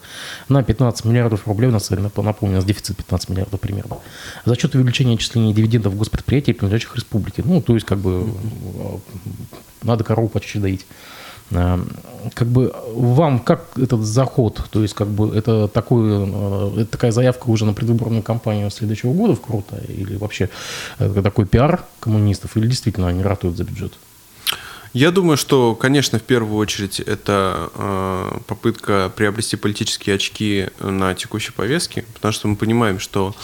на 0.48 0.62
15 0.62 1.04
миллиардов 1.04 1.46
рублей, 1.46 1.68
у 1.68 1.72
нас, 1.72 1.90
напомню, 1.90 2.54
у 2.54 2.56
нас 2.56 2.64
дефицит 2.64 2.96
15 2.96 3.30
миллиардов 3.30 3.60
примерно, 3.60 3.98
за 4.44 4.56
счет 4.56 4.74
увеличения 4.74 5.14
отчисления 5.14 5.54
дивидендов 5.54 5.96
госпредприятий, 5.96 6.54
принадлежащих 6.54 6.94
республике. 6.96 7.42
Ну, 7.44 7.60
то 7.60 7.74
есть, 7.74 7.86
как 7.86 7.98
бы, 7.98 8.28
надо 9.82 10.04
корову 10.04 10.28
по 10.28 10.40
чуть-чуть 10.40 10.62
доить. 10.62 10.86
Э, 11.50 11.78
как 12.34 12.48
бы 12.48 12.74
вам 12.92 13.38
как 13.38 13.78
этот 13.78 14.00
заход, 14.00 14.62
то 14.70 14.82
есть 14.82 14.94
как 14.94 15.08
бы 15.08 15.34
это, 15.36 15.68
такой, 15.68 16.02
э, 16.08 16.80
это 16.80 16.90
такая 16.90 17.12
заявка 17.12 17.48
уже 17.48 17.64
на 17.64 17.72
предвыборную 17.72 18.22
кампанию 18.22 18.70
следующего 18.70 19.12
года 19.12 19.34
в 19.34 19.40
Круто? 19.40 19.76
Или 19.88 20.16
вообще 20.16 20.48
такой 20.98 21.46
пиар 21.46 21.84
коммунистов? 22.00 22.56
Или 22.56 22.66
действительно 22.66 23.08
они 23.08 23.22
ратуют 23.22 23.56
за 23.56 23.64
бюджет? 23.64 23.92
Я 24.96 25.10
думаю, 25.10 25.36
что, 25.36 25.74
конечно, 25.74 26.18
в 26.18 26.22
первую 26.22 26.56
очередь 26.56 27.00
это 27.00 27.70
э, 27.74 28.38
попытка 28.46 29.12
приобрести 29.14 29.56
политические 29.56 30.16
очки 30.16 30.68
на 30.80 31.14
текущей 31.14 31.52
повестке, 31.52 32.06
потому 32.14 32.32
что 32.32 32.48
мы 32.48 32.56
понимаем, 32.56 32.98
что 32.98 33.34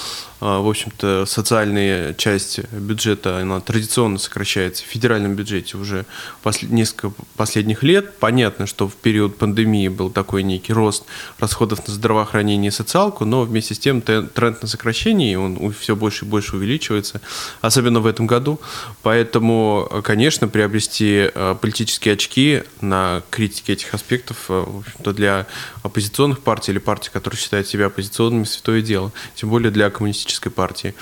а, 0.45 0.61
в 0.61 0.69
общем-то, 0.69 1.25
социальная 1.25 2.15
часть 2.15 2.59
бюджета, 2.73 3.39
она 3.39 3.61
традиционно 3.61 4.19
сокращается 4.19 4.83
в 4.83 4.87
федеральном 4.87 5.37
бюджете 5.37 5.77
уже 5.77 6.05
послед... 6.43 6.73
несколько 6.73 7.13
последних 7.37 7.85
лет. 7.85 8.19
Понятно, 8.19 8.67
что 8.67 8.89
в 8.89 8.97
период 8.97 9.39
пандемии 9.39 9.87
был 9.87 10.11
такой 10.11 10.43
некий 10.43 10.73
рост 10.73 11.05
расходов 11.39 11.87
на 11.87 11.95
здравоохранение 11.95 12.71
и 12.71 12.73
социалку, 12.73 13.25
но 13.25 13.43
вместе 13.43 13.77
с 13.77 13.79
тем 13.79 14.01
тренд 14.03 14.63
на 14.63 14.67
сокращение, 14.67 15.39
он 15.39 15.73
все 15.79 15.95
больше 15.95 16.25
и 16.25 16.29
больше 16.29 16.57
увеличивается, 16.57 17.21
особенно 17.61 18.01
в 18.01 18.07
этом 18.07 18.27
году. 18.27 18.61
Поэтому, 19.03 19.89
конечно, 20.03 20.49
приобрести 20.49 21.31
а, 21.37 21.42
политические 21.61 22.15
очки 22.15 22.63
на 22.81 23.23
критике 23.31 23.75
этих 23.75 23.95
аспектов 23.95 24.47
а, 24.49 24.65
в 24.65 24.79
общем-то, 24.79 25.13
для 25.13 25.47
оппозиционных 25.83 26.41
партий 26.41 26.73
или 26.73 26.79
партий, 26.79 27.11
которые 27.13 27.39
считают 27.39 27.67
себя 27.67 27.87
оппозиционными, 27.87 28.45
святое 28.45 28.83
дело. 28.83 29.13
Тем 29.35 29.51
более 29.51 29.71
для 29.71 29.91
коммунистической 29.91 30.51
партии. 30.51 30.95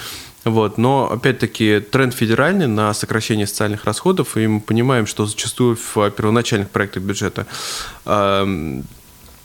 Вот. 0.44 0.78
Но, 0.78 1.10
опять-таки, 1.10 1.80
тренд 1.80 2.14
федеральный 2.14 2.66
на 2.66 2.94
сокращение 2.94 3.46
социальных 3.46 3.84
расходов, 3.84 4.36
и 4.36 4.46
мы 4.46 4.60
понимаем, 4.60 5.06
что 5.06 5.26
зачастую 5.26 5.76
в 5.76 6.10
первоначальных 6.10 6.70
проектах 6.70 7.02
бюджета 7.02 7.46
э, 8.06 8.82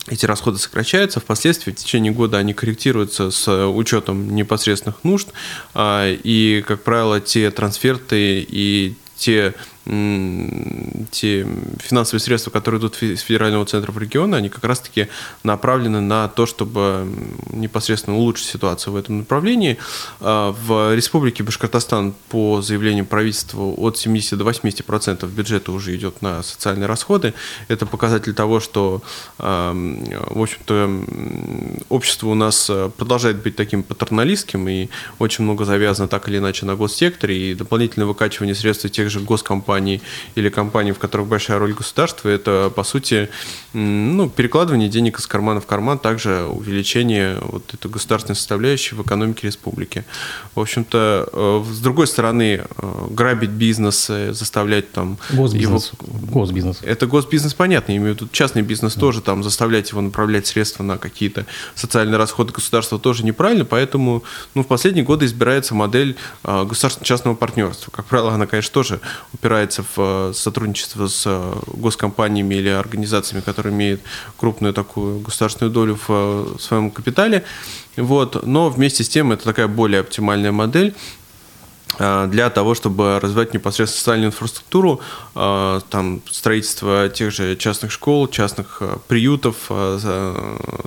эти 0.08 0.26
расходы 0.26 0.58
сокращаются, 0.58 1.20
впоследствии 1.20 1.72
в 1.72 1.76
течение 1.76 2.14
года 2.14 2.38
они 2.38 2.54
корректируются 2.54 3.32
с 3.32 3.68
учетом 3.68 4.36
непосредственных 4.36 5.04
нужд, 5.04 5.30
э, 5.74 6.18
и, 6.24 6.64
как 6.66 6.84
правило, 6.84 7.20
те 7.20 7.52
трансферты 7.52 8.46
и 8.48 8.96
те 9.18 9.54
те 9.86 11.48
финансовые 11.80 12.20
средства, 12.20 12.50
которые 12.50 12.80
идут 12.80 13.02
из 13.04 13.22
федерального 13.22 13.66
центра 13.66 13.92
в 13.92 13.98
регионы, 14.00 14.36
они 14.36 14.50
как 14.50 14.64
раз-таки 14.64 15.10
направлены 15.44 16.02
на 16.02 16.28
то, 16.28 16.48
чтобы 16.48 17.08
непосредственно 17.52 18.18
улучшить 18.18 18.48
ситуацию 18.48 18.94
в 18.94 18.96
этом 18.96 19.20
направлении. 19.20 19.78
А, 20.22 20.56
в 20.60 20.96
Республике 20.96 21.44
Башкортостан 21.44 22.16
по 22.30 22.64
заявлению 22.64 23.06
правительства 23.06 23.62
от 23.62 23.98
70 23.98 24.40
до 24.40 24.44
80 24.44 24.84
процентов 24.86 25.32
бюджета 25.32 25.72
уже 25.72 25.96
идет 25.96 26.24
на 26.24 26.42
социальные 26.42 26.88
расходы. 26.88 27.36
Это 27.68 27.86
показатель 27.86 28.34
того, 28.34 28.60
что, 28.60 29.04
а, 29.38 29.72
в 29.72 30.42
общем-то, 30.42 31.86
общество 31.90 32.30
у 32.30 32.36
нас 32.36 32.72
продолжает 32.98 33.44
быть 33.44 33.56
таким 33.56 33.84
патерналистским 33.84 34.68
и 34.68 34.90
очень 35.20 35.44
много 35.44 35.64
завязано 35.64 36.08
так 36.08 36.28
или 36.28 36.40
иначе 36.40 36.66
на 36.66 36.76
госсекторе, 36.76 37.52
и 37.52 37.54
дополнительное 37.54 38.08
выкачивание 38.08 38.56
средств 38.56 38.90
тех 38.90 39.12
же 39.12 39.20
госкомпаний 39.20 39.75
компаний 39.76 40.02
или 40.36 40.50
компаний, 40.50 40.92
в 40.94 41.00
которых 41.00 41.28
большая 41.28 41.60
роль 41.60 41.74
государства, 41.74 42.30
это, 42.30 42.72
по 42.76 42.84
сути, 42.84 43.30
ну, 43.74 44.30
перекладывание 44.30 44.88
денег 44.90 45.20
из 45.20 45.28
кармана 45.28 45.60
в 45.60 45.66
карман, 45.66 46.00
также 46.00 46.44
увеличение 46.44 47.38
вот 47.42 47.74
этой 47.74 47.92
государственной 47.92 48.36
составляющей 48.36 48.96
в 48.96 49.02
экономике 49.02 49.48
республики. 49.48 50.06
В 50.56 50.62
общем-то, 50.62 51.28
э, 51.34 51.64
с 51.74 51.80
другой 51.80 52.08
стороны, 52.08 52.62
э, 52.62 53.08
грабить 53.10 53.50
бизнес, 53.50 54.08
заставлять 54.08 54.92
там... 54.92 55.18
Госбизнес. 55.32 55.92
Его... 56.00 56.32
Госбизнес. 56.32 56.78
Это 56.82 57.06
госбизнес, 57.06 57.54
понятно, 57.54 57.92
я 57.92 57.98
имею 57.98 58.14
в 58.14 58.16
виду 58.16 58.30
частный 58.32 58.62
бизнес 58.62 58.96
да. 58.96 59.02
тоже, 59.02 59.22
там, 59.22 59.44
заставлять 59.44 59.92
его 59.92 60.02
направлять 60.02 60.48
средства 60.48 60.84
на 60.84 60.98
какие-то 60.98 61.46
социальные 61.76 62.18
расходы 62.18 62.54
государства 62.54 62.98
тоже 62.98 63.26
неправильно, 63.26 63.66
поэтому, 63.66 64.24
ну, 64.54 64.64
в 64.64 64.68
последние 64.68 65.04
годы 65.04 65.26
избирается 65.26 65.76
модель 65.76 66.16
э, 66.46 66.64
государственно-частного 66.64 67.36
партнерства. 67.36 67.92
Как 67.92 68.06
правило, 68.06 68.34
она, 68.34 68.48
конечно, 68.48 68.74
тоже 68.74 69.00
упирается 69.34 69.65
упирается 69.66 69.84
в 69.84 69.96
э, 69.98 70.34
сотрудничество 70.34 71.08
с 71.08 71.24
э, 71.26 71.54
госкомпаниями 71.74 72.56
или 72.56 72.70
организациями, 72.70 73.42
которые 73.42 73.74
имеют 73.74 74.02
крупную 74.38 74.74
такую 74.74 75.20
государственную 75.20 75.74
долю 75.74 75.96
в 75.96 76.06
э, 76.10 76.56
своем 76.60 76.92
капитале. 76.92 77.44
Вот. 77.98 78.46
Но 78.46 78.70
вместе 78.70 79.04
с 79.04 79.10
тем 79.10 79.32
это 79.32 79.44
такая 79.44 79.68
более 79.68 80.02
оптимальная 80.02 80.52
модель, 80.52 80.94
для 81.98 82.50
того, 82.50 82.76
чтобы 82.76 83.20
развивать 83.20 83.54
непосредственно 83.54 84.00
социальную 84.00 84.28
инфраструктуру, 84.28 85.00
э, 85.34 85.80
там 85.90 86.22
строительство 86.30 87.08
тех 87.08 87.32
же 87.32 87.56
частных 87.56 87.92
школ, 87.92 88.28
частных 88.28 88.78
э, 88.82 88.98
приютов, 89.08 89.72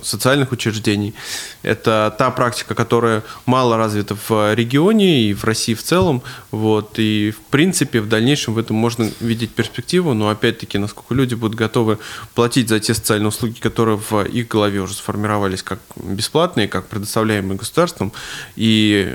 социальных 0.03 0.51
учреждений. 0.51 1.15
Это 1.63 2.13
та 2.17 2.29
практика, 2.31 2.75
которая 2.75 3.23
мало 3.45 3.77
развита 3.77 4.15
в 4.27 4.53
регионе 4.53 5.23
и 5.23 5.33
в 5.33 5.43
России 5.43 5.73
в 5.73 5.81
целом. 5.81 6.21
Вот. 6.51 6.99
И, 6.99 7.31
в 7.31 7.39
принципе, 7.49 8.01
в 8.01 8.07
дальнейшем 8.07 8.53
в 8.53 8.59
этом 8.59 8.75
можно 8.75 9.09
видеть 9.19 9.51
перспективу, 9.51 10.13
но, 10.13 10.29
опять-таки, 10.29 10.77
насколько 10.77 11.15
люди 11.15 11.33
будут 11.33 11.57
готовы 11.57 11.97
платить 12.35 12.69
за 12.69 12.79
те 12.79 12.93
социальные 12.93 13.29
услуги, 13.29 13.59
которые 13.59 13.97
в 13.97 14.23
их 14.25 14.47
голове 14.47 14.79
уже 14.81 14.93
сформировались 14.93 15.63
как 15.63 15.79
бесплатные, 15.95 16.67
как 16.67 16.87
предоставляемые 16.87 17.57
государством, 17.57 18.13
и 18.55 19.11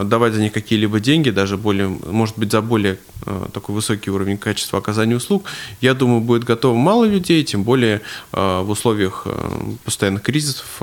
отдавать 0.00 0.34
за 0.34 0.40
них 0.40 0.52
какие-либо 0.52 1.00
деньги, 1.00 1.27
деньги, 1.28 1.34
даже 1.34 1.56
более, 1.56 1.88
может 1.88 2.38
быть, 2.38 2.50
за 2.50 2.60
более 2.60 2.98
э, 3.26 3.46
такой 3.52 3.74
высокий 3.74 4.10
уровень 4.10 4.38
качества 4.38 4.78
оказания 4.78 5.16
услуг, 5.16 5.44
я 5.80 5.94
думаю, 5.94 6.20
будет 6.20 6.44
готово 6.44 6.76
мало 6.76 7.06
людей, 7.06 7.44
тем 7.44 7.64
более 7.64 8.00
э, 8.32 8.62
в 8.62 8.70
условиях 8.70 9.22
э, 9.26 9.74
постоянных 9.84 10.22
кризисов, 10.22 10.82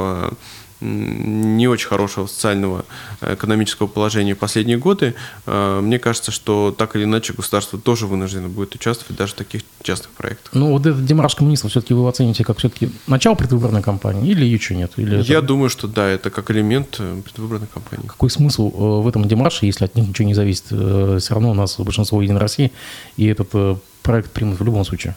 не 0.82 1.67
очень 1.67 1.88
хорошего 1.88 2.27
социального 2.27 2.86
экономического 3.22 3.88
положения 3.88 4.36
в 4.36 4.38
последние 4.38 4.77
годы, 4.77 5.15
мне 5.46 6.00
кажется, 6.00 6.32
что 6.32 6.75
так 6.77 6.96
или 6.96 7.05
иначе 7.05 7.34
государство 7.34 7.79
тоже 7.79 8.08
вынуждено 8.08 8.50
будет 8.50 8.75
участвовать 8.75 9.17
даже 9.17 9.34
в 9.34 9.36
таких 9.36 9.62
частных 9.82 10.12
проектах. 10.12 10.53
Ну, 10.53 10.72
вот 10.72 10.86
этот 10.86 11.05
демарш 11.05 11.36
коммунистов 11.36 11.72
все-таки 11.72 11.94
вы 11.94 12.08
оцените 12.08 12.44
как 12.44 12.58
все-таки 12.58 12.91
начало 13.08 13.36
предвыборной 13.36 13.82
кампании 13.82 14.29
или 14.29 14.46
еще 14.46 14.75
нет? 14.75 14.91
Или 14.98 15.15
Я 15.24 15.38
это... 15.38 15.48
думаю, 15.48 15.70
что 15.70 15.88
да, 15.88 16.08
это 16.08 16.29
как 16.29 16.51
элемент 16.51 17.00
предвыборной 17.24 17.67
кампании. 17.67 18.08
Какой 18.08 18.29
смысл 18.29 19.01
в 19.01 19.08
этом 19.08 19.25
демарше, 19.25 19.65
если 19.65 19.86
от 19.86 19.96
них 19.96 20.08
ничего 20.08 20.27
не 20.27 20.34
зависит? 20.34 20.65
Все 20.65 21.34
равно 21.34 21.51
у 21.51 21.55
нас 21.55 21.79
большинство 21.79 22.22
Единой 22.22 22.41
России, 22.41 22.72
и 23.17 23.27
этот 23.27 23.82
проект 24.03 24.32
примут 24.32 24.60
в 24.60 24.63
любом 24.63 24.86
случае. 24.86 25.15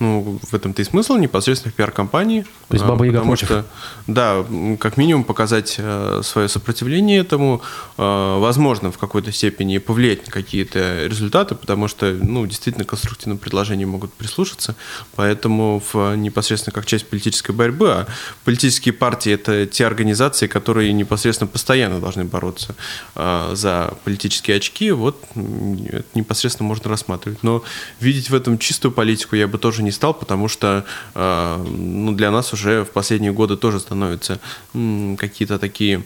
Ну, 0.00 0.40
в 0.42 0.54
этом-то 0.54 0.80
и 0.80 0.84
смысл 0.86 1.16
непосредственно 1.16 1.72
пиар-компании. 1.72 2.46
То 2.68 2.74
есть 2.74 2.86
Баба 2.86 3.04
Яга 3.04 3.18
потому 3.18 3.32
против? 3.32 3.46
Что, 3.46 3.64
да, 4.06 4.46
как 4.78 4.96
минимум 4.96 5.24
показать 5.24 5.74
э, 5.76 6.22
свое 6.24 6.48
сопротивление 6.48 7.20
этому, 7.20 7.60
э, 7.98 8.38
возможно, 8.38 8.90
в 8.90 8.96
какой-то 8.96 9.30
степени 9.30 9.76
повлиять 9.76 10.26
на 10.26 10.32
какие-то 10.32 11.06
результаты, 11.06 11.54
потому 11.54 11.86
что, 11.86 12.16
ну, 12.18 12.46
действительно, 12.46 12.86
конструктивным 12.86 13.36
предложениям 13.36 13.90
могут 13.90 14.14
прислушаться, 14.14 14.74
поэтому 15.16 15.82
в, 15.92 16.16
непосредственно 16.16 16.72
как 16.72 16.86
часть 16.86 17.06
политической 17.06 17.52
борьбы, 17.52 17.90
а 17.90 18.06
политические 18.46 18.94
партии– 18.94 19.32
это 19.34 19.66
те 19.66 19.86
организации, 19.86 20.46
которые 20.46 20.94
непосредственно 20.94 21.48
постоянно 21.48 22.00
должны 22.00 22.24
бороться 22.24 22.74
э, 23.16 23.50
за 23.52 23.92
политические 24.04 24.56
очки, 24.56 24.92
вот 24.92 25.22
это 25.34 26.04
непосредственно 26.14 26.68
можно 26.68 26.88
рассматривать. 26.88 27.42
Но 27.42 27.62
видеть 28.00 28.30
в 28.30 28.34
этом 28.34 28.56
чистую 28.58 28.92
политику 28.92 29.36
я 29.36 29.46
бы 29.46 29.58
тоже 29.58 29.82
не 29.82 29.89
стал, 29.92 30.14
потому 30.14 30.48
что 30.48 30.84
э, 31.14 31.64
ну, 31.66 32.12
для 32.12 32.30
нас 32.30 32.52
уже 32.52 32.84
в 32.84 32.90
последние 32.90 33.32
годы 33.32 33.56
тоже 33.56 33.80
становятся 33.80 34.38
какие-то 34.72 35.58
такие 35.58 36.04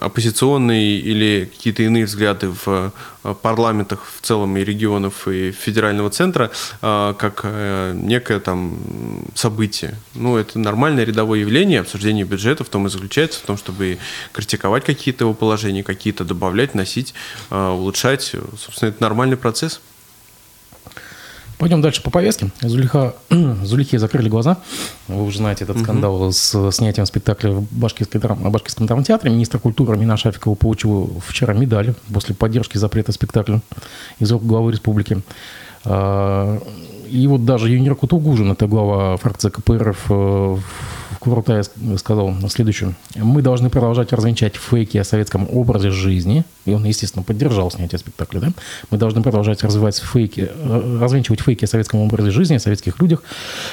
оппозиционные 0.00 1.00
или 1.00 1.50
какие-то 1.52 1.82
иные 1.82 2.04
взгляды 2.04 2.48
в 2.50 2.92
э, 3.24 3.34
парламентах 3.42 4.04
в 4.04 4.20
целом 4.24 4.56
и 4.56 4.62
регионов 4.62 5.26
и 5.26 5.50
федерального 5.50 6.10
центра 6.10 6.52
э, 6.80 7.14
как 7.18 7.44
некое 7.94 8.38
там 8.38 8.78
событие. 9.34 9.96
Ну, 10.14 10.36
это 10.36 10.60
нормальное 10.60 11.04
рядовое 11.04 11.40
явление, 11.40 11.80
обсуждение 11.80 12.24
бюджета 12.24 12.62
в 12.62 12.68
том 12.68 12.86
и 12.86 12.90
заключается, 12.90 13.40
в 13.40 13.42
том, 13.42 13.56
чтобы 13.56 13.98
критиковать 14.32 14.84
какие-то 14.84 15.24
его 15.24 15.34
положения, 15.34 15.82
какие-то 15.82 16.24
добавлять, 16.24 16.74
носить, 16.74 17.14
улучшать. 17.50 18.36
Собственно, 18.56 18.90
это 18.90 19.02
нормальный 19.02 19.36
процесс. 19.36 19.80
Пойдем 21.58 21.82
дальше 21.82 22.02
по 22.02 22.10
повестке. 22.10 22.50
Зулиха, 22.60 23.14
Зулихе 23.30 23.98
закрыли 23.98 24.28
глаза. 24.28 24.58
Вы 25.08 25.24
уже 25.24 25.38
знаете 25.38 25.64
этот 25.64 25.80
скандал 25.80 26.32
с 26.32 26.70
снятием 26.70 27.04
спектакля 27.04 27.50
в 27.50 27.66
Башкирском, 27.72 28.50
Башкирском 28.50 28.86
драмтеатре. 28.86 29.30
Министр 29.30 29.58
культуры 29.58 29.96
Мина 29.96 30.16
Шафикова 30.16 30.54
получил 30.54 31.20
вчера 31.26 31.54
медаль 31.54 31.94
после 32.12 32.36
поддержки 32.36 32.78
запрета 32.78 33.10
спектакля 33.10 33.60
из 34.20 34.30
рук 34.30 34.46
главы 34.46 34.70
республики. 34.70 35.20
А, 35.84 36.60
и 37.10 37.26
вот 37.26 37.44
даже 37.44 37.70
Юнир 37.70 37.96
Кутугужин, 37.96 38.52
это 38.52 38.68
глава 38.68 39.16
фракции 39.16 39.48
КПРФ 39.50 40.10
в 41.18 41.20
Курутая 41.20 41.64
сказал 41.96 42.32
следующее. 42.48 42.94
Мы 43.16 43.42
должны 43.42 43.70
продолжать 43.70 44.12
развенчать 44.12 44.54
фейки 44.54 44.98
о 44.98 45.04
советском 45.04 45.48
образе 45.50 45.90
жизни. 45.90 46.44
И 46.64 46.72
он, 46.72 46.84
естественно, 46.84 47.24
поддержал 47.24 47.72
снятие 47.72 47.98
спектакля. 47.98 48.38
Да? 48.38 48.48
Мы 48.90 48.98
должны 48.98 49.20
продолжать 49.20 49.64
развивать 49.64 49.98
фейки, 49.98 50.48
э, 50.48 50.98
развенчивать 51.00 51.40
фейки 51.40 51.64
о 51.64 51.68
советском 51.68 52.00
образе 52.00 52.30
жизни, 52.30 52.54
о 52.54 52.60
советских 52.60 53.00
людях. 53.00 53.24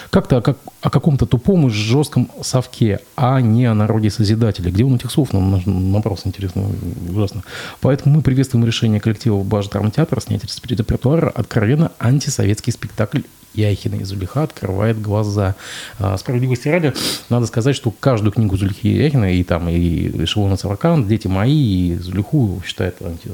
Как-то 0.09 0.41
как, 0.41 0.57
о 0.81 0.89
каком-то 0.89 1.27
тупом 1.27 1.67
и 1.67 1.69
жестком 1.69 2.31
совке, 2.41 2.99
а 3.15 3.39
не 3.41 3.65
о 3.65 3.75
народе 3.75 4.09
Созидателя. 4.09 4.71
Где 4.71 4.83
он 4.83 4.95
этих 4.95 5.11
слов? 5.11 5.31
Нам 5.31 5.91
вопрос 5.93 6.21
интересно, 6.25 6.63
ужасно. 7.11 7.43
Поэтому 7.79 8.15
мы 8.15 8.21
приветствуем 8.23 8.65
решение 8.65 8.99
коллектива 8.99 9.43
Баш 9.43 9.67
Драмтеатра 9.67 10.19
снять 10.19 10.41
репертуара 10.65 11.29
откровенно 11.29 11.91
антисоветский 11.99 12.73
спектакль 12.73 13.21
Яхина 13.55 13.95
и 13.95 14.03
Зулиха 14.03 14.43
открывает 14.43 15.01
глаза. 15.01 15.55
А, 15.99 16.17
справедливости 16.17 16.67
ради, 16.67 16.93
надо 17.29 17.45
сказать, 17.45 17.75
что 17.75 17.91
каждую 17.91 18.31
книгу 18.31 18.57
Зулихи 18.57 18.89
и 18.89 19.03
Яхина, 19.03 19.33
и 19.33 19.43
там 19.43 19.69
и 19.69 20.25
Шивона 20.25 20.57
Саракан, 20.57 21.07
«Дети 21.07 21.27
мои», 21.27 21.89
и 21.89 21.95
Зулиху 21.95 22.61
считают, 22.65 23.01
анти, 23.01 23.29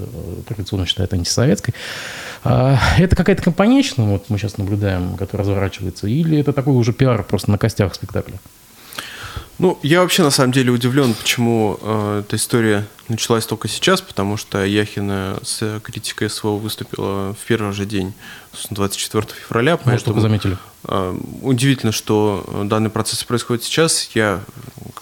традиционно 0.48 0.86
считают 0.86 1.14
антисоветской. 1.14 1.74
А, 2.44 2.78
это 2.98 3.16
какая-то 3.16 3.44
компанейщина, 3.44 4.06
вот 4.06 4.30
мы 4.30 4.38
сейчас 4.38 4.58
наблюдаем, 4.58 5.18
которая 5.18 5.48
разворачивается, 5.48 6.08
или 6.08 6.38
это 6.40 6.54
такой 6.54 6.76
уже 6.76 6.94
пиар 6.94 7.24
просто 7.24 7.52
на 7.52 7.58
костях 7.58 7.94
спектакля? 7.94 8.40
Ну, 9.62 9.78
я 9.84 10.02
вообще 10.02 10.24
на 10.24 10.32
самом 10.32 10.54
деле 10.54 10.72
удивлен, 10.72 11.14
почему 11.14 11.78
э, 11.82 12.24
эта 12.26 12.36
история 12.36 12.88
началась 13.10 13.46
только 13.46 13.68
сейчас, 13.68 14.02
потому 14.02 14.36
что 14.36 14.66
Яхина 14.66 15.38
с 15.44 15.80
критикой 15.84 16.32
СВО 16.32 16.58
выступила 16.58 17.36
в 17.36 17.46
первый 17.46 17.72
же 17.72 17.86
день, 17.86 18.14
24 18.70 19.28
февраля. 19.48 19.72
Может, 19.72 19.86
поэтому, 19.86 20.06
только 20.06 20.22
заметили. 20.22 20.58
Э, 20.86 21.18
удивительно, 21.42 21.92
что 21.92 22.64
данный 22.66 22.90
процесс 22.90 23.24
происходит 23.24 23.64
сейчас. 23.64 24.10
Я 24.14 24.42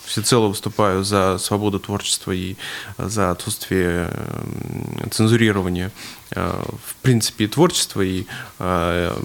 всецело 0.09 0.47
выступаю 0.47 1.03
за 1.03 1.37
свободу 1.37 1.79
творчества 1.79 2.31
и 2.31 2.55
за 2.97 3.31
отсутствие 3.31 4.09
э, 4.11 5.09
цензурирования 5.11 5.91
э, 6.31 6.63
в 6.85 6.95
принципе 7.01 7.45
и 7.45 7.47
творчества, 7.47 8.01
и 8.01 8.25
э, 8.57 9.17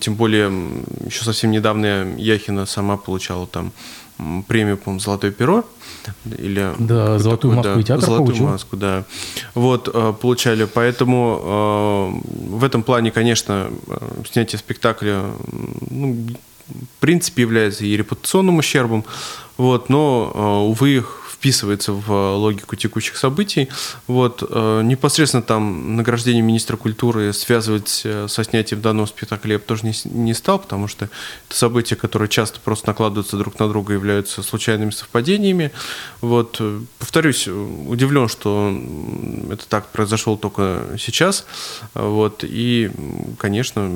тем 0.00 0.14
более 0.14 0.52
еще 1.04 1.24
совсем 1.24 1.50
недавно 1.50 2.14
Яхина 2.18 2.66
сама 2.66 2.96
получала 2.98 3.46
там 3.46 3.72
премию, 4.46 4.78
по-моему, 4.78 5.00
«Золотое 5.00 5.30
перо». 5.30 5.64
Или 6.38 6.72
да, 6.78 7.18
«Золотую 7.18 7.56
такой, 7.56 7.70
маску» 7.70 7.80
да, 7.80 7.86
театр 7.86 8.04
«Золотую 8.04 8.26
получил. 8.26 8.46
маску», 8.46 8.76
да. 8.76 9.04
Вот, 9.54 9.88
э, 9.92 10.14
получали. 10.20 10.64
Поэтому 10.64 11.40
э, 11.42 12.56
в 12.56 12.64
этом 12.64 12.82
плане, 12.82 13.10
конечно, 13.10 13.70
э, 13.86 13.96
снятие 14.30 14.58
спектакля, 14.58 15.22
ну, 15.90 16.26
в 16.68 17.00
принципе, 17.00 17.42
является 17.42 17.84
и 17.84 17.96
репутационным 17.96 18.58
ущербом. 18.58 19.04
Вот, 19.56 19.88
но, 19.88 20.66
увы, 20.68 21.04
вписывается 21.36 21.92
в 21.92 22.36
логику 22.36 22.76
текущих 22.76 23.16
событий. 23.16 23.68
Вот, 24.06 24.42
э, 24.48 24.80
непосредственно 24.82 25.42
там 25.42 25.96
награждение 25.96 26.42
министра 26.42 26.76
культуры 26.76 27.32
связывать 27.32 28.02
э, 28.04 28.26
со 28.28 28.42
снятием 28.42 28.80
данного 28.80 29.06
спектакля 29.06 29.52
я 29.52 29.58
бы 29.58 29.64
тоже 29.64 29.86
не, 29.86 29.92
не 30.04 30.34
стал, 30.34 30.58
потому 30.58 30.88
что 30.88 31.10
это 31.48 31.56
события, 31.56 31.94
которые 31.96 32.28
часто 32.28 32.58
просто 32.60 32.88
накладываются 32.88 33.36
друг 33.36 33.58
на 33.58 33.68
друга, 33.68 33.92
являются 33.92 34.42
случайными 34.42 34.90
совпадениями. 34.90 35.72
Вот, 36.22 36.56
э, 36.60 36.80
повторюсь, 36.98 37.46
удивлен, 37.48 38.28
что 38.28 38.74
это 39.50 39.68
так 39.68 39.88
произошло 39.88 40.36
только 40.36 40.84
сейчас. 40.98 41.44
Вот, 41.94 42.44
и, 42.44 42.90
конечно, 43.38 43.90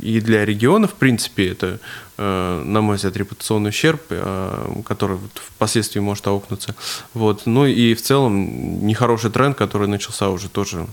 и 0.00 0.20
для 0.20 0.44
региона, 0.44 0.86
в 0.88 0.94
принципе, 0.94 1.48
это 1.48 1.64
Э, 1.64 1.78
на 2.16 2.80
мой 2.80 2.96
взгляд, 2.96 3.16
репутационный 3.16 3.70
ущерб, 3.70 4.02
э, 4.10 4.82
который 4.86 5.18
впоследствии 5.34 6.00
может 6.00 6.26
аукнуться. 6.26 6.74
Вот. 7.12 7.42
Ну 7.46 7.66
и 7.66 7.94
в 7.94 8.02
целом 8.02 8.86
нехороший 8.86 9.30
тренд, 9.30 9.56
который 9.56 9.88
начался 9.88 10.30
уже 10.30 10.48
тоже 10.48 10.86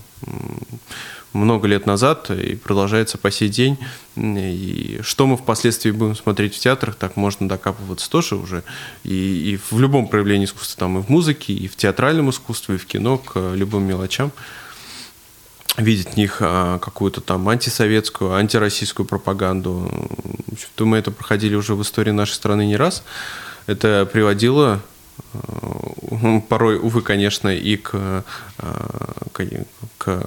много 1.32 1.66
лет 1.66 1.86
назад 1.86 2.30
и 2.30 2.56
продолжается 2.56 3.18
по 3.18 3.30
сей 3.30 3.48
день. 3.48 3.78
И 4.16 5.00
что 5.02 5.26
мы 5.26 5.36
впоследствии 5.36 5.90
будем 5.90 6.14
смотреть 6.14 6.56
в 6.56 6.58
театрах, 6.58 6.96
так 6.96 7.16
можно 7.16 7.48
докапываться 7.48 8.10
тоже 8.10 8.36
уже. 8.36 8.62
И, 9.04 9.52
и 9.52 9.60
в 9.70 9.78
любом 9.78 10.08
проявлении 10.08 10.46
искусства, 10.46 10.80
там 10.80 10.98
и 10.98 11.02
в 11.02 11.08
музыке, 11.08 11.52
и 11.52 11.68
в 11.68 11.76
театральном 11.76 12.30
искусстве, 12.30 12.74
и 12.74 12.78
в 12.78 12.86
кино, 12.86 13.18
к 13.18 13.54
любым 13.54 13.84
мелочам 13.84 14.32
видеть 15.76 16.10
в 16.10 16.16
них 16.16 16.38
а, 16.40 16.78
какую-то 16.78 17.20
там 17.20 17.48
антисоветскую, 17.48 18.34
антироссийскую 18.34 19.06
пропаганду. 19.06 19.90
Мы 20.78 20.98
это 20.98 21.10
проходили 21.10 21.54
уже 21.54 21.74
в 21.74 21.82
истории 21.82 22.10
нашей 22.10 22.32
страны 22.32 22.66
не 22.66 22.76
раз. 22.76 23.02
Это 23.66 24.08
приводило 24.10 24.80
а, 25.32 26.40
порой, 26.48 26.76
увы, 26.76 27.00
конечно, 27.00 27.48
и 27.48 27.76
к, 27.76 27.90
а, 27.94 28.22
к, 29.32 29.46
к 29.98 30.24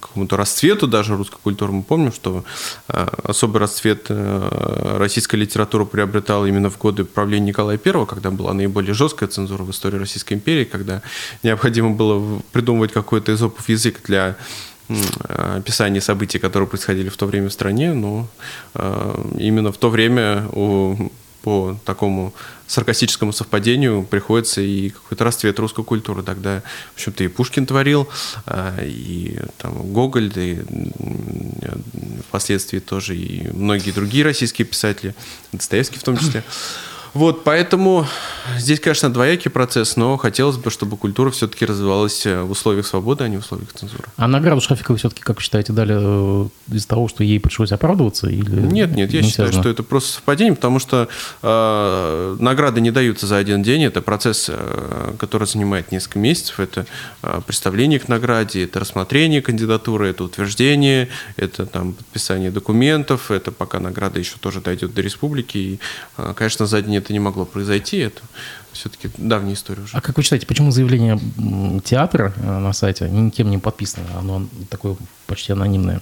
какому-то 0.00 0.36
расцвету 0.36 0.88
даже 0.88 1.16
русской 1.16 1.38
культуры. 1.40 1.72
Мы 1.72 1.82
помним, 1.82 2.10
что 2.10 2.44
особый 2.88 3.60
расцвет 3.60 4.06
российской 4.08 5.36
литературы 5.36 5.84
приобретал 5.86 6.46
именно 6.46 6.70
в 6.70 6.78
годы 6.78 7.04
правления 7.04 7.48
Николая 7.48 7.78
I, 7.84 8.06
когда 8.06 8.30
была 8.30 8.54
наиболее 8.54 8.94
жесткая 8.94 9.28
цензура 9.28 9.62
в 9.62 9.70
истории 9.70 9.98
Российской 9.98 10.34
империи, 10.34 10.64
когда 10.64 11.02
необходимо 11.42 11.90
было 11.90 12.40
придумывать 12.52 12.92
какой-то 12.92 13.32
изопов 13.34 13.68
язык 13.68 14.00
для 14.04 14.36
описание 15.28 16.00
событий, 16.00 16.38
которые 16.38 16.68
происходили 16.68 17.08
в 17.08 17.16
то 17.16 17.26
время 17.26 17.48
в 17.48 17.52
стране, 17.52 17.92
но 17.92 18.28
э, 18.74 19.24
именно 19.38 19.72
в 19.72 19.78
то 19.78 19.90
время 19.90 20.46
у, 20.52 21.10
по 21.42 21.78
такому 21.84 22.34
саркастическому 22.66 23.32
совпадению 23.32 24.04
приходится 24.04 24.60
и 24.60 24.90
какой-то 24.90 25.24
расцвет 25.24 25.58
русской 25.58 25.84
культуры. 25.84 26.22
Тогда, 26.22 26.62
в 26.92 26.96
общем-то, 26.96 27.24
и 27.24 27.28
Пушкин 27.28 27.66
творил, 27.66 28.08
э, 28.46 28.86
и 28.86 29.38
там 29.58 29.92
Гоголь, 29.92 30.32
и 30.36 30.60
впоследствии 32.28 32.78
тоже 32.78 33.16
и 33.16 33.48
многие 33.52 33.90
другие 33.90 34.24
российские 34.24 34.66
писатели, 34.66 35.14
Достоевский 35.52 35.98
в 35.98 36.02
том 36.02 36.16
числе. 36.16 36.44
Вот, 37.12 37.44
поэтому 37.44 38.06
здесь, 38.56 38.80
конечно, 38.80 39.12
двоякий 39.12 39.50
процесс, 39.50 39.96
но 39.96 40.16
хотелось 40.16 40.56
бы, 40.56 40.70
чтобы 40.70 40.96
культура 40.96 41.30
все-таки 41.30 41.66
развивалась 41.66 42.24
э, 42.24 42.42
в 42.42 42.52
условиях 42.52 42.86
свободы, 42.86 43.24
а 43.24 43.28
не 43.28 43.36
в 43.36 43.40
условиях 43.40 43.72
цензуры. 43.72 44.04
А 44.16 44.28
награду 44.28 44.60
Шафиковой 44.60 44.98
все-таки, 44.98 45.22
как 45.22 45.40
считаете, 45.40 45.72
дали 45.72 45.96
э, 45.98 46.48
из-за 46.72 46.88
того, 46.88 47.08
что 47.08 47.24
ей 47.24 47.40
пришлось 47.40 47.72
оправдываться? 47.72 48.28
Или 48.28 48.60
нет, 48.60 48.94
нет, 48.94 49.12
я 49.12 49.22
не 49.22 49.28
считаю, 49.28 49.48
связано? 49.48 49.62
что 49.62 49.70
это 49.70 49.82
просто 49.82 50.14
совпадение, 50.14 50.54
потому 50.54 50.78
что 50.78 51.08
э, 51.42 52.36
награды 52.38 52.80
не 52.80 52.90
даются 52.90 53.26
за 53.26 53.38
один 53.38 53.62
день. 53.62 53.84
Это 53.84 54.02
процесс, 54.02 54.46
э, 54.48 55.14
который 55.18 55.46
занимает 55.48 55.90
несколько 55.90 56.18
месяцев. 56.20 56.60
Это 56.60 56.86
э, 57.22 57.40
представление 57.46 57.98
к 57.98 58.08
награде, 58.08 58.64
это 58.64 58.78
рассмотрение 58.78 59.42
кандидатуры, 59.42 60.08
это 60.08 60.24
утверждение, 60.24 61.08
это 61.36 61.66
там 61.66 61.94
подписание 61.94 62.50
документов, 62.50 63.30
это 63.30 63.50
пока 63.50 63.80
награда 63.80 64.18
еще 64.20 64.36
тоже 64.40 64.60
дойдет 64.60 64.94
до 64.94 65.02
республики. 65.02 65.58
И, 65.58 65.80
э, 66.18 66.34
конечно, 66.36 66.66
за 66.66 66.80
день 66.82 66.99
это 67.00 67.12
не 67.12 67.18
могло 67.18 67.44
произойти. 67.44 67.98
Это 67.98 68.22
все-таки 68.72 69.10
давняя 69.18 69.54
история 69.54 69.82
уже. 69.82 69.96
А 69.96 70.00
как 70.00 70.16
вы 70.16 70.22
считаете, 70.22 70.46
почему 70.46 70.70
заявление 70.70 71.18
театра 71.84 72.32
э, 72.36 72.58
на 72.58 72.72
сайте 72.72 73.08
никем 73.08 73.50
не 73.50 73.58
подписано? 73.58 74.06
Оно 74.18 74.46
такое 74.68 74.96
почти 75.26 75.52
анонимное. 75.52 76.00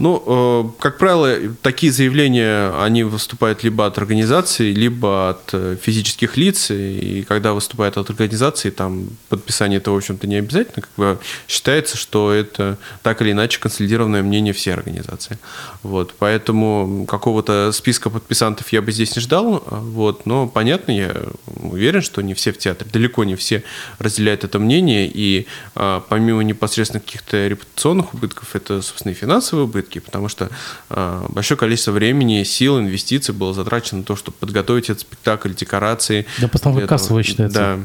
Ну, 0.00 0.22
э, 0.26 0.80
как 0.80 0.96
правило, 0.96 1.36
такие 1.60 1.92
заявления, 1.92 2.72
они 2.82 3.04
выступают 3.04 3.62
либо 3.62 3.84
от 3.84 3.98
организации, 3.98 4.72
либо 4.72 5.28
от 5.28 5.50
э, 5.52 5.76
физических 5.80 6.38
лиц. 6.38 6.70
И 6.70 7.22
когда 7.28 7.52
выступают 7.52 7.98
от 7.98 8.08
организации, 8.08 8.70
там 8.70 9.10
подписание 9.28 9.76
этого, 9.76 9.96
в 9.96 9.98
общем-то, 9.98 10.26
не 10.26 10.36
обязательно. 10.36 10.80
Как 10.80 10.90
бы 10.96 11.18
считается, 11.46 11.98
что 11.98 12.32
это 12.32 12.78
так 13.02 13.20
или 13.20 13.32
иначе 13.32 13.60
консолидированное 13.60 14.22
мнение 14.22 14.54
всей 14.54 14.72
организации. 14.72 15.38
Вот, 15.82 16.14
поэтому 16.18 17.04
какого-то 17.04 17.70
списка 17.74 18.08
подписантов 18.08 18.72
я 18.72 18.80
бы 18.80 18.92
здесь 18.92 19.14
не 19.16 19.20
ждал. 19.20 19.62
Вот, 19.66 20.24
но 20.24 20.48
понятно, 20.48 20.92
я 20.92 21.14
уверен, 21.56 22.00
что 22.00 22.22
не 22.22 22.32
все 22.32 22.52
в 22.52 22.58
театре, 22.58 22.88
далеко 22.90 23.24
не 23.24 23.36
все 23.36 23.64
разделяют 23.98 24.44
это 24.44 24.58
мнение. 24.58 25.10
И 25.12 25.46
а, 25.74 26.02
помимо 26.08 26.40
непосредственно 26.40 27.00
каких-то 27.00 27.46
репутационных 27.48 28.14
убытков, 28.14 28.56
это, 28.56 28.80
собственно, 28.80 29.12
и 29.12 29.14
финансовые 29.14 29.64
убытки 29.66 29.89
убытки, 29.90 29.98
потому 29.98 30.28
что 30.28 30.50
э, 30.90 31.26
большое 31.28 31.58
количество 31.58 31.92
времени, 31.92 32.44
сил, 32.44 32.78
инвестиций 32.78 33.34
было 33.34 33.52
затрачено 33.52 33.98
на 33.98 34.04
то, 34.04 34.16
чтобы 34.16 34.36
подготовить 34.38 34.90
этот 34.90 35.00
спектакль, 35.00 35.52
декорации. 35.52 36.26
Да, 36.38 36.48
постановка 36.48 36.86
кассовая 36.86 37.22
считается. 37.22 37.58
Да. 37.58 37.78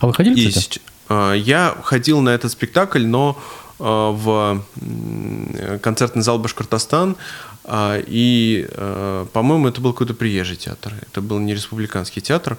А 0.00 0.06
вы 0.06 0.14
ходили, 0.14 0.48
кстати? 0.48 0.80
Э, 1.08 1.34
я 1.36 1.74
ходил 1.82 2.20
на 2.20 2.30
этот 2.30 2.52
спектакль, 2.52 3.06
но 3.06 3.36
в 3.80 4.64
концертный 5.82 6.22
зал 6.22 6.40
«Башкортостан», 6.40 7.14
и, 8.08 8.68
по-моему, 9.32 9.68
это 9.68 9.80
был 9.80 9.92
какой-то 9.92 10.14
приезжий 10.14 10.56
театр. 10.56 10.94
Это 11.00 11.20
был 11.20 11.38
не 11.38 11.54
республиканский 11.54 12.20
театр, 12.20 12.58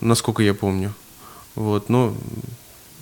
насколько 0.00 0.44
я 0.44 0.54
помню. 0.54 0.92
Вот, 1.56 1.88
но 1.88 2.14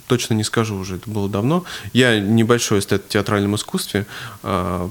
точно 0.07 0.35
не 0.35 0.45
скажу 0.45 0.77
уже, 0.77 0.97
это 0.97 1.11
было 1.11 1.29
давно. 1.29 1.65
Я 1.93 2.19
небольшой 2.21 2.81
эстет 2.81 3.05
в 3.05 3.09
театральном 3.09 3.57
искусстве, 3.57 4.07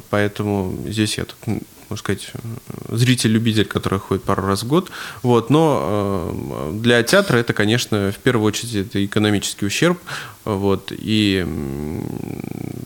поэтому 0.10 0.78
здесь 0.88 1.17
я 1.17 1.25
можно 1.89 1.99
сказать, 1.99 2.32
зритель-любитель, 2.89 3.65
который 3.65 3.99
ходит 3.99 4.23
пару 4.23 4.45
раз 4.45 4.63
в 4.63 4.67
год. 4.67 4.89
Вот, 5.21 5.49
но 5.49 6.32
э, 6.34 6.71
для 6.82 7.04
театра 7.04 7.38
это, 7.38 7.54
конечно, 7.54 8.12
в 8.12 8.17
первую 8.17 8.47
очередь 8.47 8.75
это 8.75 9.06
экономический 9.06 9.65
ущерб. 9.65 9.99
Вот, 10.45 10.91
и 10.91 11.45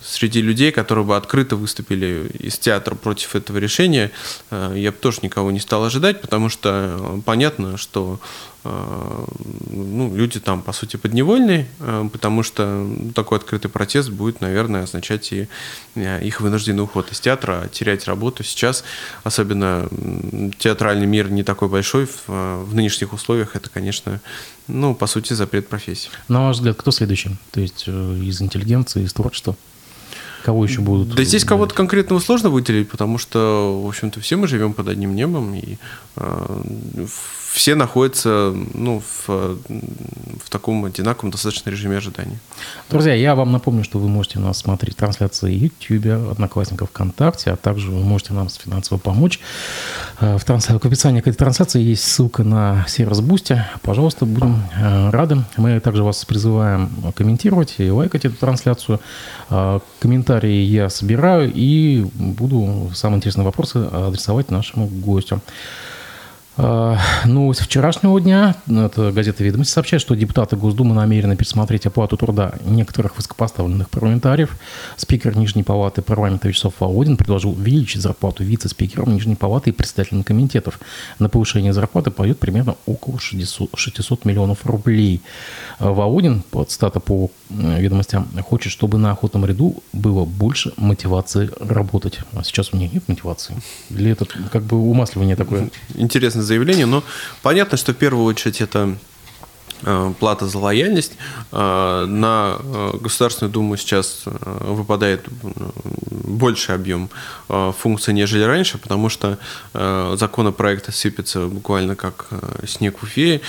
среди 0.02 0.42
людей, 0.42 0.72
которые 0.72 1.04
бы 1.06 1.18
открыто 1.18 1.58
выступили 1.58 2.32
из 2.40 2.58
театра 2.58 2.96
против 2.96 3.36
этого 3.36 3.58
решения, 3.58 4.12
э, 4.50 4.74
я 4.78 4.92
бы 4.92 4.98
тоже 4.98 5.20
никого 5.24 5.52
не 5.52 5.60
стал 5.60 5.84
ожидать, 5.84 6.22
потому 6.22 6.48
что 6.48 7.22
понятно, 7.26 7.78
что 7.78 8.20
э, 8.64 9.26
ну, 9.72 10.16
люди 10.16 10.40
там, 10.40 10.62
по 10.62 10.72
сути, 10.72 10.96
подневольные, 10.96 11.68
э, 11.80 12.10
потому 12.12 12.44
что 12.44 12.90
такой 13.14 13.40
открытый 13.40 13.70
протест 13.70 14.10
будет, 14.10 14.40
наверное, 14.40 14.84
означать 14.84 15.34
и 15.34 15.48
их 15.96 16.40
вынужденный 16.40 16.84
уход 16.84 17.12
из 17.12 17.20
театра, 17.20 17.70
терять 17.72 18.06
работу. 18.06 18.44
Сейчас, 18.44 18.86
особенно 19.24 19.90
театральный 20.60 21.08
мир 21.08 21.30
не 21.30 21.44
такой 21.44 21.68
большой, 21.68 22.06
в, 22.06 22.28
в 22.28 22.74
нынешних 22.74 23.12
условиях 23.12 23.56
это, 23.56 23.70
конечно, 23.70 24.22
ну, 24.70 24.96
по 24.96 25.08
сути, 25.08 25.34
запрет 25.34 25.68
профессии. 25.68 26.10
На 26.28 26.48
ваш 26.48 26.58
взгляд, 26.58 26.78
кто 26.78 26.92
следующий? 26.92 27.32
То 27.52 27.60
есть 27.60 27.88
из 27.88 28.42
интеллигенции, 28.42 29.04
из 29.04 29.14
творчества? 29.14 29.56
Кого 30.44 30.64
еще 30.64 30.82
будут? 30.82 31.16
Да 31.16 31.24
здесь 31.24 31.44
кого-то 31.44 31.76
конкретного 31.76 32.20
сложно 32.20 32.50
выделить, 32.50 32.90
потому 32.90 33.18
что, 33.18 33.82
в 33.84 33.88
общем-то, 33.88 34.22
все 34.22 34.38
мы 34.38 34.48
живем 34.48 34.74
под 34.74 34.88
одним 34.88 35.14
небом, 35.14 35.54
и 35.54 35.78
э, 36.16 37.06
все 37.52 37.76
находятся 37.76 38.54
ну, 38.74 39.02
в, 39.02 39.28
в 39.28 40.50
таком 40.50 40.86
одинаковом 40.86 41.32
достаточно 41.32 41.70
режиме 41.70 41.98
ожидания. 41.98 42.40
Друзья, 42.90 43.14
я 43.14 43.34
вам 43.34 43.52
напомню, 43.52 43.84
что 43.84 43.98
вы 43.98 44.08
можете 44.08 44.40
нас 44.40 44.60
смотреть 44.60 44.98
трансляции 44.98 45.52
YouTube, 45.54 46.32
Одноклассников 46.32 46.90
ВКонтакте, 46.90 47.52
а 47.52 47.56
также 47.56 47.90
вы 47.90 48.04
можете 48.04 48.34
нам 48.34 48.50
финансово 48.50 49.00
помочь. 49.00 49.40
Э, 50.20 50.38
в, 50.38 50.44
транс... 50.44 50.68
в 50.68 50.76
описании 50.76 51.22
к 51.22 51.28
этой 51.28 51.38
трансляции 51.38 51.82
есть 51.82 52.04
ссылка 52.04 52.44
на 52.44 52.86
сервис 52.88 53.20
Boosty. 53.20 53.60
Пожалуйста, 53.82 54.26
будем 54.26 54.64
э, 54.76 55.10
рады. 55.10 55.44
Мы 55.58 55.80
также 55.80 56.04
вас 56.04 56.24
призываем 56.26 56.90
комментировать 57.16 57.76
и 57.80 57.90
лайкать 57.90 58.26
эту 58.26 58.36
трансляцию. 58.36 59.00
Э, 59.50 59.80
комментарии 60.00 60.62
я 60.62 60.90
собираю 60.90 61.52
и 61.54 62.06
буду 62.14 62.92
самые 62.94 63.18
интересные 63.18 63.46
вопросы 63.46 63.78
адресовать 63.92 64.52
нашему 64.52 64.88
гостю. 64.88 65.42
А, 66.62 66.98
новость 67.24 67.62
вчерашнего 67.62 68.20
дня. 68.20 68.54
Это 68.68 69.14
газета 69.14 69.46
«Ведомости» 69.46 69.72
сообщает, 69.72 70.02
что 70.02 70.14
депутаты 70.14 70.58
Госдумы 70.58 70.94
намерены 70.94 71.38
пересмотреть 71.38 71.86
оплату 71.86 72.18
труда 72.18 72.52
некоторых 72.66 73.16
высокопоставленных 73.16 73.90
парламентариев. 73.90 74.58
Спикер 74.98 75.38
Нижней 75.38 75.64
Палаты 75.64 76.02
парламента 76.02 76.50
Вячеслав 76.50 76.74
Володин 76.82 77.16
предложил 77.16 77.52
увеличить 77.52 78.02
зарплату 78.02 78.44
вице-спикерам 78.44 79.14
Нижней 79.14 79.36
Палаты 79.36 79.70
и 79.70 79.74
председателям 79.74 80.24
комитетов. 80.24 80.82
На 81.18 81.30
повышение 81.30 81.72
зарплаты 81.72 82.12
пойдет 82.12 82.40
примерно 82.40 82.76
около 82.86 83.20
600, 83.20 83.70
600 83.76 84.26
миллионов 84.26 84.66
рублей. 84.66 85.22
А 85.78 85.92
Володин, 85.92 86.42
под 86.42 86.72
стата 86.72 87.00
по 87.00 87.32
ведомостям, 87.50 88.28
хочет, 88.44 88.74
чтобы 88.74 88.98
на 88.98 89.12
охотном 89.12 89.46
ряду 89.46 89.82
было 89.94 90.26
больше 90.26 90.74
мотивации 90.76 91.50
работать. 91.62 92.20
А 92.34 92.44
сейчас 92.44 92.74
у 92.74 92.78
них 92.78 92.92
нет 92.92 93.08
мотивации. 93.08 93.56
Или 93.92 94.12
это 94.12 94.26
как 94.26 94.64
бы 94.64 94.78
умасливание 94.78 95.38
такое? 95.38 95.70
Интересно 95.96 96.49
заявление, 96.50 96.86
но 96.86 97.04
понятно, 97.42 97.78
что 97.78 97.94
в 97.94 97.96
первую 97.96 98.26
очередь 98.26 98.60
это 98.62 98.98
э, 99.84 100.14
плата 100.20 100.48
за 100.48 100.58
лояльность. 100.60 101.14
Э, 101.52 102.06
на 102.06 102.58
э, 102.60 102.98
Государственную 103.02 103.54
Думу 103.54 103.78
сейчас 103.78 104.24
выпадает 104.26 105.26
больший 106.12 106.76
объем 106.76 107.10
функций, 107.48 108.14
нежели 108.14 108.44
раньше, 108.44 108.78
потому 108.78 109.10
что 109.10 109.38
законопроекты 109.74 110.92
сыпятся 110.92 111.46
буквально 111.48 111.96
как 111.96 112.28
снег 112.68 113.00
в 113.00 113.04
Уфе. 113.04 113.42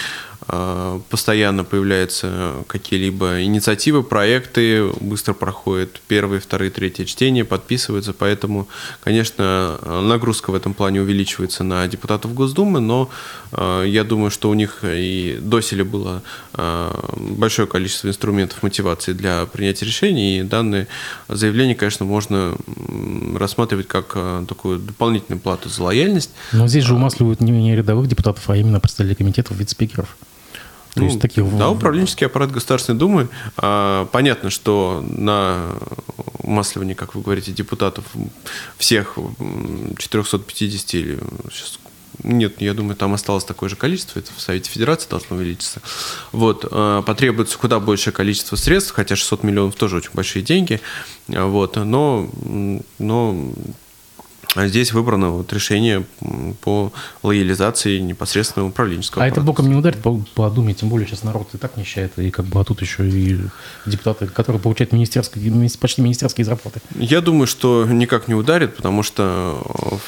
А, 0.52 1.00
постоянно 1.08 1.62
появляются 1.62 2.54
какие-либо 2.66 3.42
инициативы, 3.42 4.02
проекты, 4.02 4.88
быстро 5.00 5.32
проходят 5.32 6.00
первые, 6.08 6.40
вторые, 6.40 6.72
третьи 6.72 7.04
чтения, 7.04 7.44
подписываются, 7.44 8.12
поэтому, 8.12 8.66
конечно, 9.00 9.78
нагрузка 10.02 10.50
в 10.50 10.56
этом 10.56 10.74
плане 10.74 11.02
увеличивается 11.02 11.62
на 11.62 11.86
депутатов 11.86 12.34
Госдумы, 12.34 12.80
но 12.80 13.10
а, 13.52 13.84
я 13.84 14.02
думаю, 14.02 14.32
что 14.32 14.50
у 14.50 14.54
них 14.54 14.80
и 14.82 15.38
доселе 15.40 15.84
было 15.84 16.22
а, 16.54 17.12
большое 17.16 17.68
количество 17.68 18.08
инструментов 18.08 18.64
мотивации 18.64 19.12
для 19.12 19.46
принятия 19.46 19.86
решений, 19.86 20.40
и 20.40 20.42
данное 20.42 20.88
заявление, 21.28 21.76
конечно, 21.76 22.04
можно 22.04 22.56
рассматривать 23.36 23.86
как 23.86 24.16
такую 24.48 24.80
дополнительную 24.80 25.38
плату 25.38 25.68
за 25.68 25.84
лояльность. 25.84 26.30
Но 26.50 26.66
здесь 26.66 26.82
же 26.82 26.94
умасливают 26.94 27.40
не 27.40 27.76
рядовых 27.76 28.08
депутатов, 28.08 28.50
а 28.50 28.56
именно 28.56 28.80
представителей 28.80 29.14
комитетов, 29.14 29.56
вице-спикеров. 29.56 30.16
То 30.94 31.00
ну, 31.00 31.06
есть 31.06 31.20
таких... 31.20 31.56
Да, 31.56 31.70
управленческий 31.70 32.26
аппарат 32.26 32.50
Государственной 32.50 32.98
Думы. 32.98 33.28
А, 33.56 34.06
понятно, 34.06 34.50
что 34.50 35.04
на 35.08 35.76
умасливание, 36.42 36.94
как 36.94 37.14
вы 37.14 37.22
говорите, 37.22 37.52
депутатов 37.52 38.04
всех 38.76 39.16
450 39.98 40.94
или 40.94 41.18
сейчас 41.50 41.78
нет, 42.22 42.60
я 42.60 42.74
думаю, 42.74 42.96
там 42.96 43.14
осталось 43.14 43.44
такое 43.44 43.68
же 43.68 43.76
количество, 43.76 44.18
это 44.18 44.30
в 44.36 44.40
Совете 44.40 44.70
Федерации 44.70 45.08
должно 45.08 45.36
увеличиться. 45.36 45.80
Вот, 46.32 46.66
а, 46.70 47.02
потребуется 47.02 47.56
куда 47.56 47.80
большее 47.80 48.12
количество 48.12 48.56
средств, 48.56 48.92
хотя 48.94 49.16
600 49.16 49.42
миллионов 49.42 49.76
тоже 49.76 49.96
очень 49.96 50.10
большие 50.12 50.42
деньги, 50.42 50.80
вот, 51.28 51.76
но, 51.76 52.28
но 52.98 53.52
здесь 54.56 54.92
выбрано 54.92 55.30
вот 55.30 55.52
решение 55.52 56.04
по 56.62 56.92
лоялизации 57.22 57.98
непосредственно 57.98 58.66
управленческого 58.66 59.22
А 59.22 59.26
аппарата. 59.26 59.40
это 59.40 59.46
боком 59.46 59.68
не 59.68 59.76
ударит 59.76 60.02
по, 60.02 60.20
по 60.34 60.50
Думе, 60.50 60.74
тем 60.74 60.88
более 60.88 61.06
сейчас 61.06 61.22
народ 61.22 61.48
и 61.54 61.56
так 61.58 61.76
нищает, 61.76 62.18
и 62.18 62.30
как 62.30 62.46
бы 62.46 62.60
а 62.60 62.64
тут 62.64 62.80
еще 62.80 63.08
и 63.08 63.38
депутаты, 63.86 64.26
которые 64.26 64.60
получают 64.60 64.92
министерские, 64.92 65.70
почти 65.80 66.02
министерские 66.02 66.44
зарплаты. 66.44 66.80
Я 66.96 67.20
думаю, 67.20 67.46
что 67.46 67.86
никак 67.86 68.26
не 68.28 68.34
ударит, 68.34 68.76
потому 68.76 69.02
что, 69.02 69.62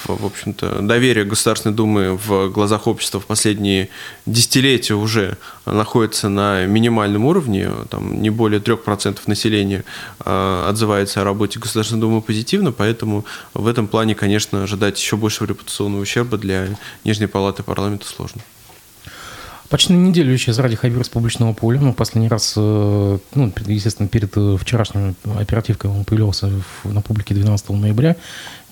в 0.07 0.26
общем-то, 0.26 0.81
доверие 0.83 1.24
Государственной 1.24 1.74
Думы 1.74 2.16
в 2.16 2.48
глазах 2.48 2.87
общества 2.87 3.20
в 3.20 3.26
последние 3.26 3.88
десятилетия 4.26 4.94
уже 4.94 5.38
находится 5.66 6.28
на 6.28 6.66
минимальном 6.66 7.24
уровне, 7.24 7.70
там 7.90 8.20
не 8.20 8.31
более 8.31 8.61
3% 8.61 9.18
населения 9.26 9.85
а, 10.20 10.68
отзывается 10.68 11.20
о 11.20 11.24
работе 11.24 11.61
Государственной 11.61 12.00
Думы 12.00 12.22
позитивно, 12.22 12.72
поэтому 12.72 13.24
в 13.55 13.66
этом 13.68 13.87
плане, 13.87 14.14
конечно, 14.14 14.32
конечно, 14.33 14.62
ожидать 14.62 14.99
еще 14.99 15.18
большего 15.18 15.47
репутационного 15.47 16.01
ущерба 16.01 16.38
для 16.38 16.68
Нижней 17.05 17.27
Палаты 17.27 17.62
парламента 17.62 18.07
сложно. 18.07 18.40
Почти 19.68 19.92
неделю 19.92 20.35
исчезали 20.35 20.75
Хабир 20.75 21.05
с 21.05 21.11
публичного 21.11 21.53
поля. 21.53 21.79
Ну, 21.81 21.92
последний 21.92 22.29
раз, 22.29 22.55
э, 22.57 23.18
ну, 23.35 23.53
естественно, 23.66 24.09
перед 24.09 24.35
э, 24.35 24.57
вчерашней 24.59 25.14
оперативкой 25.38 25.90
он 25.90 26.07
появлялся 26.07 26.51
на 26.85 27.03
публике 27.03 27.35
12 27.35 27.68
ноября. 27.71 28.16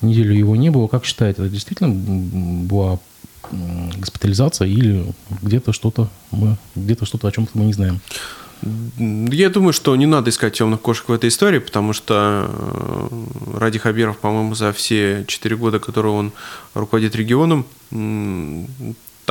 Неделю 0.01 0.33
его 0.33 0.55
не 0.55 0.71
было. 0.71 0.87
Как 0.87 1.05
считаете, 1.05 1.43
это 1.43 1.51
действительно 1.51 1.93
была 1.93 2.97
госпитализация 3.51 4.67
или 4.67 5.13
где-то 5.43 5.73
что-то 5.73 6.09
мы 6.31 6.57
где-то 6.75 7.05
что-то 7.05 7.27
о 7.27 7.31
чем-то 7.31 7.51
мы 7.53 7.65
не 7.65 7.73
знаем? 7.73 7.99
Я 8.63 9.49
думаю, 9.49 9.73
что 9.73 9.95
не 9.95 10.05
надо 10.05 10.29
искать 10.29 10.53
темных 10.53 10.81
кошек 10.81 11.09
в 11.09 11.11
этой 11.11 11.29
истории, 11.29 11.59
потому 11.59 11.93
что 11.93 12.47
э, 12.47 13.57
Ради 13.59 13.79
Хабиров, 13.79 14.19
по-моему, 14.19 14.53
за 14.53 14.71
все 14.71 15.25
четыре 15.27 15.55
года, 15.55 15.79
которые 15.79 16.13
он 16.13 16.31
руководит 16.75 17.15
регионом, 17.15 17.65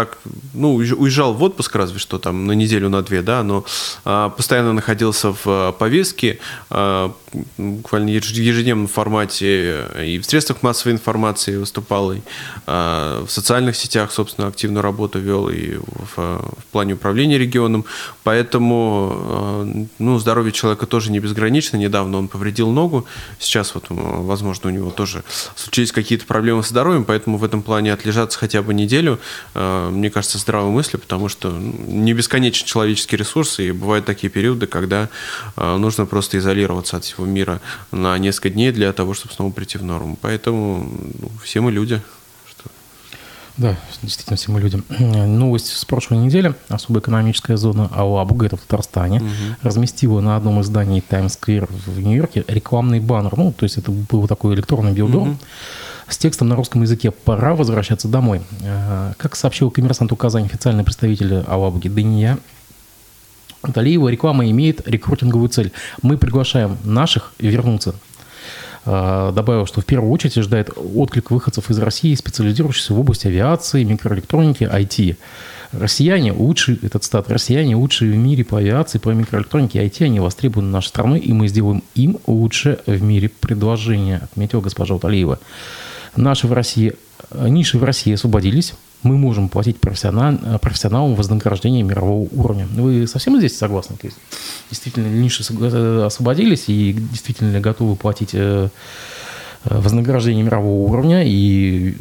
так, 0.00 0.16
ну, 0.54 0.74
уезжал 0.74 1.34
в 1.34 1.42
отпуск 1.42 1.76
разве 1.76 1.98
что 1.98 2.18
там 2.18 2.46
на 2.46 2.52
неделю, 2.52 2.88
на 2.88 3.02
две, 3.02 3.20
да, 3.20 3.42
но 3.42 3.66
а, 4.06 4.30
постоянно 4.30 4.72
находился 4.72 5.32
в 5.32 5.42
а, 5.46 5.72
повестке, 5.72 6.38
а, 6.70 7.12
буквально 7.58 8.08
ежедневном 8.08 8.88
формате 8.88 9.84
и 10.02 10.18
в 10.18 10.24
средствах 10.24 10.62
массовой 10.62 10.92
информации 10.92 11.58
выступал, 11.58 12.12
и 12.12 12.20
а, 12.66 13.24
в 13.26 13.30
социальных 13.30 13.76
сетях, 13.76 14.10
собственно, 14.10 14.48
активную 14.48 14.82
работу 14.82 15.18
вел 15.18 15.50
и 15.50 15.76
в, 15.76 16.16
в 16.16 16.64
плане 16.72 16.94
управления 16.94 17.36
регионом, 17.36 17.84
поэтому, 18.24 19.12
а, 19.12 19.84
ну, 19.98 20.18
здоровье 20.18 20.52
человека 20.52 20.86
тоже 20.86 21.12
не 21.12 21.20
безгранично, 21.20 21.76
недавно 21.76 22.16
он 22.16 22.28
повредил 22.28 22.70
ногу, 22.70 23.04
сейчас 23.38 23.74
вот, 23.74 23.84
возможно, 23.90 24.70
у 24.70 24.72
него 24.72 24.90
тоже 24.90 25.24
случились 25.56 25.92
какие-то 25.92 26.24
проблемы 26.24 26.62
с 26.62 26.68
здоровьем, 26.68 27.04
поэтому 27.04 27.36
в 27.36 27.44
этом 27.44 27.60
плане 27.60 27.92
отлежаться 27.92 28.38
хотя 28.38 28.62
бы 28.62 28.72
неделю 28.72 29.18
мне 29.90 30.10
кажется, 30.10 30.38
здравой 30.38 30.70
мысли, 30.70 30.96
потому 30.96 31.28
что 31.28 31.50
ну, 31.50 31.74
не 31.86 32.12
бесконечен 32.12 32.66
человеческий 32.66 33.16
ресурс, 33.16 33.60
и 33.60 33.72
бывают 33.72 34.04
такие 34.04 34.30
периоды, 34.30 34.66
когда 34.66 35.08
нужно 35.56 36.06
просто 36.06 36.38
изолироваться 36.38 36.96
от 36.96 37.04
всего 37.04 37.26
мира 37.26 37.60
на 37.92 38.16
несколько 38.18 38.50
дней 38.50 38.72
для 38.72 38.92
того, 38.92 39.14
чтобы 39.14 39.34
снова 39.34 39.52
прийти 39.52 39.78
в 39.78 39.82
норму. 39.82 40.18
Поэтому 40.20 40.88
ну, 41.20 41.30
все 41.42 41.60
мы 41.60 41.72
люди. 41.72 42.00
Да, 43.60 43.76
действительно, 44.02 44.38
все 44.38 44.50
мы 44.50 44.60
люди. 44.60 44.82
Новость 44.98 45.76
с 45.76 45.84
прошлой 45.84 46.16
недели. 46.16 46.54
Особая 46.68 47.02
экономическая 47.02 47.58
зона 47.58 47.90
Алабуга, 47.94 48.46
это 48.46 48.56
в 48.56 48.60
Татарстане, 48.60 49.18
угу. 49.18 49.28
разместила 49.62 50.20
на 50.20 50.36
одном 50.36 50.60
из 50.60 50.66
зданий 50.66 51.02
Таймс-сквер 51.06 51.68
в 51.86 52.00
Нью-Йорке 52.00 52.44
рекламный 52.48 53.00
баннер. 53.00 53.36
Ну, 53.36 53.52
то 53.52 53.64
есть 53.64 53.76
это 53.76 53.90
был 53.90 54.26
такой 54.26 54.54
электронный 54.54 54.92
билборд. 54.92 55.28
Угу 55.28 55.36
с 56.08 56.18
текстом 56.18 56.48
на 56.48 56.56
русском 56.56 56.82
языке 56.82 57.12
«Пора 57.12 57.54
возвращаться 57.54 58.08
домой». 58.08 58.42
Э, 58.62 59.12
как 59.16 59.36
сообщил 59.36 59.70
коммерсант 59.70 60.10
Казань 60.18 60.46
официальный 60.46 60.82
представитель 60.82 61.44
Алабуги 61.46 61.86
Дания, 61.86 62.36
Талиева 63.72 64.08
реклама 64.08 64.48
имеет 64.50 64.88
рекрутинговую 64.88 65.50
цель. 65.50 65.70
Мы 66.02 66.16
приглашаем 66.16 66.78
наших 66.82 67.32
вернуться 67.38 67.94
добавил, 68.84 69.66
что 69.66 69.80
в 69.80 69.84
первую 69.84 70.10
очередь 70.10 70.38
ожидает 70.38 70.70
отклик 70.76 71.30
выходцев 71.30 71.70
из 71.70 71.78
России, 71.78 72.14
специализирующихся 72.14 72.94
в 72.94 73.00
области 73.00 73.26
авиации, 73.26 73.84
микроэлектроники, 73.84 74.64
IT. 74.64 75.16
Россияне 75.72 76.32
лучшие, 76.32 76.78
этот 76.82 77.04
стат, 77.04 77.30
россияне 77.30 77.76
лучшие 77.76 78.12
в 78.12 78.16
мире 78.16 78.44
по 78.44 78.58
авиации, 78.58 78.98
по 78.98 79.10
микроэлектронике 79.10 79.82
и 79.82 79.86
IT, 79.86 80.04
они 80.04 80.18
востребованы 80.18 80.70
нашей 80.70 80.88
страной, 80.88 81.20
и 81.20 81.32
мы 81.32 81.46
сделаем 81.46 81.84
им 81.94 82.18
лучше 82.26 82.80
в 82.86 83.02
мире 83.02 83.28
предложение, 83.28 84.18
отметила 84.18 84.60
госпожа 84.60 84.94
Уталиева. 84.94 85.38
Наши 86.16 86.48
в 86.48 86.52
России, 86.52 86.94
э, 87.30 87.48
ниши 87.48 87.78
в 87.78 87.84
России 87.84 88.14
освободились, 88.14 88.74
мы 89.02 89.16
можем 89.16 89.48
платить 89.48 89.80
профессионал, 89.80 90.38
профессионалам 90.60 91.14
вознаграждение 91.14 91.82
мирового 91.82 92.28
уровня. 92.32 92.66
Вы 92.72 93.06
совсем 93.06 93.38
здесь 93.38 93.56
согласны? 93.56 93.96
То 93.96 94.06
есть 94.06 94.18
действительно 94.70 95.06
ниши 95.06 95.42
освободились 96.04 96.64
и 96.68 96.92
действительно 96.92 97.60
готовы 97.60 97.96
платить 97.96 98.30
э, 98.34 98.68
вознаграждение 99.64 100.44
мирового 100.44 100.90
уровня 100.90 101.22
и 101.24 101.96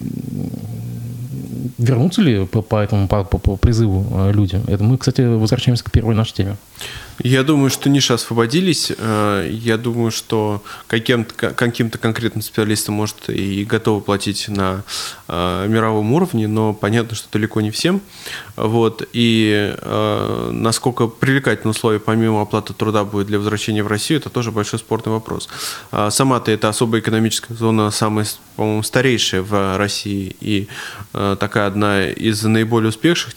вернутся 1.78 2.22
ли 2.22 2.46
по, 2.46 2.62
по 2.62 2.82
этому 2.82 3.08
по, 3.08 3.24
по, 3.24 3.38
по 3.38 3.56
призыву 3.56 4.06
э, 4.12 4.32
люди? 4.34 4.62
Это 4.68 4.84
мы, 4.84 4.98
кстати, 4.98 5.22
возвращаемся 5.22 5.84
к 5.84 5.92
первой 5.92 6.16
нашей 6.16 6.34
теме. 6.34 6.58
Я 7.22 7.44
думаю, 7.44 7.70
что 7.70 7.90
ниши 7.90 8.14
освободились. 8.14 8.94
Э, 8.98 9.48
я 9.52 9.78
думаю, 9.78 10.12
что 10.12 10.64
каким-то, 10.88 11.52
каким-то 11.54 11.98
конкретным 11.98 12.42
специалистам, 12.42 12.96
может, 12.96 13.30
и 13.30 13.66
готовы 13.66 14.00
платить 14.00 14.48
на 14.48 14.84
э, 15.28 15.66
мировом 15.68 16.14
уровне, 16.14 16.48
но 16.48 16.74
понятно, 16.74 17.16
что 17.16 17.28
далеко 17.32 17.60
не 17.60 17.72
всем. 17.72 18.00
Вот. 18.56 19.04
И 19.12 19.76
э, 19.78 20.50
насколько 20.54 21.08
привлекательные 21.08 21.72
условия 21.72 22.00
помимо 22.00 22.42
оплаты 22.42 22.74
труда 22.74 23.04
будет 23.04 23.28
для 23.28 23.38
возвращения 23.38 23.84
в 23.84 23.88
Россию, 23.88 24.20
это 24.22 24.30
тоже 24.30 24.52
большой 24.52 24.80
спорный 24.80 25.12
вопрос. 25.12 25.50
Сама-то 26.10 26.52
это 26.52 26.70
особая 26.70 27.02
экономическая 27.02 27.54
зона, 27.54 27.92
самая, 27.92 28.26
по-моему, 28.56 28.84
старейшая 28.84 29.42
в 29.42 29.78
России 29.78 30.36
и 30.40 30.68
такая 31.12 31.68
одна 31.68 32.08
из 32.08 32.44
наиболее 32.44 32.90
успешных, 32.90 33.34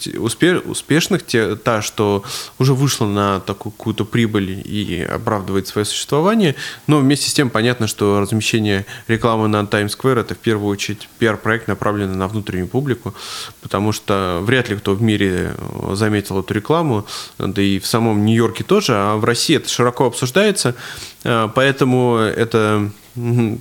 успешных 0.65 1.23
та, 1.63 1.81
что 1.81 2.23
уже 2.59 2.73
вышла 2.73 3.05
на 3.07 3.39
такую 3.39 3.72
какую-то 3.77 4.05
прибыль 4.05 4.61
и 4.63 5.01
оправдывает 5.01 5.67
свое 5.67 5.85
существование, 5.85 6.55
но 6.87 6.99
вместе 6.99 7.29
с 7.29 7.33
тем 7.33 7.49
понятно, 7.49 7.87
что 7.87 8.19
размещение 8.19 8.85
рекламы 9.07 9.47
на 9.47 9.65
Times 9.65 9.97
Square 9.97 10.21
это 10.21 10.35
в 10.35 10.37
первую 10.37 10.69
очередь 10.71 11.09
пиар-проект, 11.19 11.67
направленный 11.67 12.15
на 12.15 12.27
внутреннюю 12.27 12.67
публику, 12.67 13.13
потому 13.61 13.91
что 13.91 14.39
вряд 14.41 14.69
ли 14.69 14.75
кто 14.75 14.93
в 14.93 15.01
мире 15.01 15.53
э, 15.57 15.95
заметил 15.95 16.39
эту 16.39 16.53
рекламу, 16.53 17.05
да 17.37 17.61
и 17.61 17.79
в 17.79 17.85
самом 17.85 18.25
Нью-Йорке 18.25 18.63
тоже, 18.63 18.93
а 18.95 19.17
в 19.17 19.25
России 19.25 19.57
это 19.57 19.69
широко 19.69 20.05
обсуждается, 20.05 20.75
э, 21.23 21.49
поэтому 21.53 22.17
это 22.17 22.91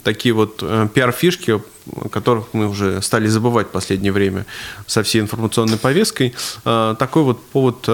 такие 0.02 0.32
вот 0.32 0.60
э, 0.62 0.88
пиар-фишки, 0.94 1.60
о 1.94 2.08
которых 2.08 2.46
мы 2.52 2.68
уже 2.68 3.00
стали 3.02 3.26
забывать 3.26 3.68
в 3.68 3.70
последнее 3.70 4.12
время 4.12 4.46
со 4.86 5.02
всей 5.02 5.20
информационной 5.20 5.78
повесткой. 5.78 6.34
Такой 6.64 7.22
вот 7.22 7.44
повод 7.46 7.88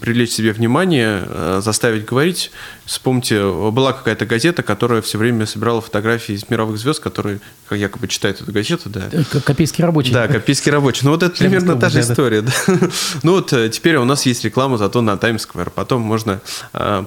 привлечь 0.00 0.32
себе 0.32 0.52
внимание, 0.52 1.24
э, 1.26 1.60
заставить 1.62 2.04
говорить. 2.04 2.50
Вспомните, 2.84 3.42
была 3.70 3.92
какая-то 3.92 4.26
газета, 4.26 4.62
которая 4.62 5.00
все 5.02 5.18
время 5.18 5.46
собирала 5.46 5.80
фотографии 5.80 6.34
из 6.34 6.48
мировых 6.50 6.78
звезд, 6.78 7.00
которые 7.00 7.40
как 7.68 7.78
якобы 7.78 8.08
читают 8.08 8.40
эту 8.40 8.52
газету. 8.52 8.90
Да. 8.90 9.08
Э, 9.10 9.22
Копейский 9.40 9.82
рабочий. 9.82 10.12
Да, 10.12 10.28
Копейский 10.28 10.70
рабочий. 10.70 11.04
Ну 11.04 11.12
вот 11.12 11.22
это 11.22 11.36
примерно 11.36 11.76
та 11.76 11.88
же 11.88 12.00
история. 12.00 12.42
Да. 12.42 12.52
Ну 13.22 13.32
вот 13.32 13.52
э, 13.52 13.68
теперь 13.70 13.96
у 13.96 14.04
нас 14.04 14.26
есть 14.26 14.44
реклама 14.44 14.78
зато 14.78 15.00
на 15.00 15.16
Times 15.16 15.46
Square. 15.46 15.70
Потом 15.74 16.02
можно 16.02 16.40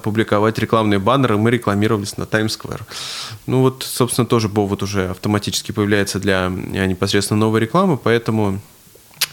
публиковать 0.02 0.58
рекламные 0.58 0.98
баннеры. 0.98 1.36
Мы 1.36 1.50
рекламировались 1.50 2.16
на 2.16 2.26
Times 2.26 2.58
Square. 2.58 2.82
Ну 3.46 3.60
вот, 3.60 3.84
собственно, 3.86 4.26
тоже 4.26 4.48
повод 4.48 4.82
уже 4.82 5.10
автоматически 5.10 5.72
появляется 5.72 5.85
для 6.18 6.48
непосредственно 6.48 7.40
новой 7.40 7.60
рекламы, 7.60 7.96
поэтому 7.96 8.60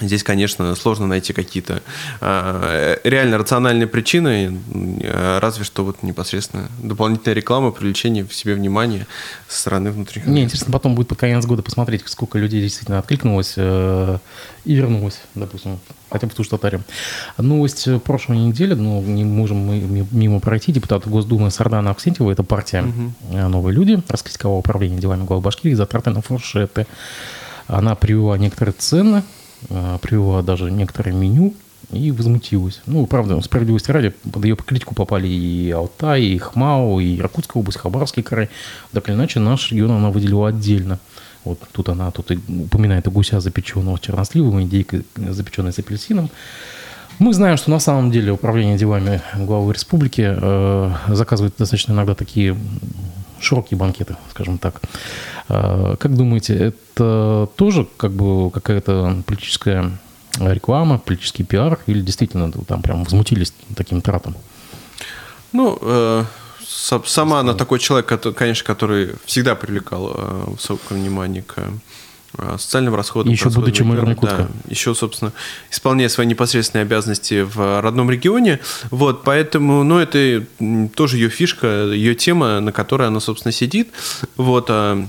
Здесь, 0.01 0.23
конечно, 0.23 0.75
сложно 0.75 1.05
найти 1.05 1.33
какие-то 1.33 1.81
э, 2.19 2.97
реально 3.03 3.37
рациональные 3.37 3.87
причины, 3.87 4.59
э, 4.73 5.39
разве 5.39 5.63
что 5.63 5.85
вот 5.85 6.01
непосредственно 6.01 6.67
дополнительная 6.81 7.35
реклама, 7.35 7.71
привлечение 7.71 8.25
в 8.25 8.33
себе 8.33 8.55
внимания 8.55 9.05
со 9.47 9.59
стороны 9.59 9.91
внутренних. 9.91 10.25
Мне 10.25 10.43
интересно 10.43 10.73
потом 10.73 10.95
будет 10.95 11.09
под 11.09 11.19
конец 11.19 11.45
года 11.45 11.61
посмотреть, 11.61 12.03
сколько 12.07 12.39
людей 12.39 12.61
действительно 12.61 12.99
откликнулось 12.99 13.53
э, 13.55 14.17
и 14.65 14.73
вернулось, 14.73 15.19
допустим, 15.35 15.79
хотя 16.09 16.25
бы 16.25 16.33
в 16.33 16.35
ту 16.35 16.43
же 16.43 16.49
Татарию. 16.49 16.83
Новость 17.37 17.87
прошлой 18.03 18.37
недели, 18.37 18.73
ну, 18.73 18.99
не 19.01 19.23
можем 19.23 19.57
мы 19.57 20.07
мимо 20.11 20.39
пройти, 20.39 20.71
депутат 20.71 21.07
Госдумы 21.07 21.51
Сардана 21.51 21.91
Аксентьева, 21.91 22.31
это 22.31 22.43
партия 22.43 22.83
угу. 22.83 23.37
«Новые 23.37 23.75
люди», 23.75 24.01
раскритиковала 24.07 24.57
управление 24.57 24.99
делами 24.99 25.23
главы 25.23 25.43
Башкирии, 25.43 25.75
затраты 25.75 26.09
на 26.09 26.21
фуршеты. 26.21 26.87
Она 27.67 27.95
привела 27.95 28.37
некоторые 28.37 28.73
цены, 28.73 29.23
Э, 29.23 29.42
привела 30.01 30.41
даже 30.41 30.71
некоторое 30.71 31.11
меню 31.11 31.53
и 31.91 32.11
возмутилась. 32.11 32.81
Ну, 32.85 33.05
правда, 33.05 33.39
справедливости 33.41 33.91
ради, 33.91 34.09
под 34.09 34.45
ее 34.45 34.55
критику 34.55 34.95
попали 34.95 35.27
и 35.27 35.71
Алтай, 35.71 36.23
и 36.23 36.37
Хмао, 36.37 36.99
и 36.99 37.19
Иркутская 37.19 37.61
область, 37.61 37.79
Хабаровский 37.79 38.23
край. 38.23 38.49
Так 38.91 39.09
или 39.09 39.15
иначе, 39.15 39.39
наш 39.39 39.71
регион 39.71 39.91
она 39.91 40.09
выделила 40.09 40.49
отдельно. 40.49 40.99
Вот 41.43 41.59
тут 41.71 41.89
она 41.89 42.09
тут 42.11 42.31
и 42.31 42.39
упоминает 42.47 43.07
и 43.07 43.09
гуся, 43.09 43.39
запеченного 43.39 43.99
черносливом, 43.99 44.61
индейка, 44.61 45.01
запеченная 45.15 45.71
с 45.71 45.79
апельсином. 45.79 46.29
Мы 47.19 47.33
знаем, 47.33 47.57
что 47.57 47.69
на 47.69 47.79
самом 47.79 48.11
деле 48.11 48.31
управление 48.31 48.77
делами 48.77 49.21
главы 49.35 49.73
республики 49.73 50.25
э, 50.25 50.91
заказывает 51.09 51.53
достаточно 51.57 51.91
иногда 51.91 52.15
такие 52.15 52.57
широкие 53.43 53.77
банкеты, 53.77 54.15
скажем 54.31 54.57
так. 54.57 54.81
А, 55.49 55.95
как 55.97 56.15
думаете, 56.15 56.55
это 56.55 57.49
тоже 57.55 57.87
как 57.97 58.11
бы 58.11 58.49
какая-то 58.51 59.23
политическая 59.25 59.91
реклама, 60.39 60.97
политический 60.97 61.43
пиар, 61.43 61.79
или 61.85 62.01
действительно 62.01 62.51
там 62.51 62.81
прям 62.81 63.03
возмутились 63.03 63.53
таким 63.75 64.01
тратом? 64.01 64.35
Ну, 65.51 65.77
э, 65.81 66.23
сама 66.65 67.39
она 67.39 67.53
такой 67.53 67.79
человек, 67.79 68.07
конечно, 68.35 68.65
который 68.65 69.11
всегда 69.25 69.55
привлекал 69.55 70.11
э, 70.13 70.43
высокое 70.47 70.97
внимание 70.97 71.43
к 71.43 71.57
социальным 72.57 72.95
расходам. 72.95 73.31
Еще 73.31 73.49
будучи 73.49 73.83
мэром 73.83 74.09
Якутска. 74.09 74.37
Да, 74.37 74.47
еще, 74.69 74.95
собственно, 74.95 75.33
исполняя 75.71 76.09
свои 76.09 76.25
непосредственные 76.25 76.83
обязанности 76.83 77.41
в 77.41 77.81
родном 77.81 78.09
регионе. 78.09 78.59
Вот, 78.89 79.23
поэтому, 79.23 79.83
ну, 79.83 79.99
это 79.99 80.45
тоже 80.95 81.17
ее 81.17 81.29
фишка, 81.29 81.67
ее 81.91 82.15
тема, 82.15 82.59
на 82.59 82.71
которой 82.71 83.07
она, 83.07 83.19
собственно, 83.19 83.51
сидит. 83.51 83.89
Вот, 84.37 84.67
а 84.69 85.05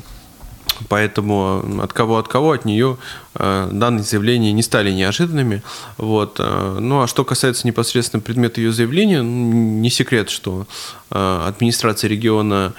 Поэтому 0.88 1.80
от 1.82 1.92
кого 1.92 2.18
от 2.18 2.28
кого 2.28 2.52
от 2.52 2.64
нее 2.64 2.98
э, 3.34 3.68
данные 3.70 4.02
заявления 4.02 4.52
не 4.52 4.62
стали 4.62 4.90
неожиданными. 4.90 5.62
Вот. 5.98 6.36
Э, 6.38 6.78
ну 6.80 7.02
а 7.02 7.06
что 7.06 7.24
касается 7.24 7.66
непосредственно 7.66 8.20
предмета 8.20 8.60
ее 8.60 8.72
заявления, 8.72 9.22
не 9.22 9.90
секрет, 9.90 10.30
что 10.30 10.66
э, 11.03 11.03
администрация 11.14 12.08
региона 12.08 12.74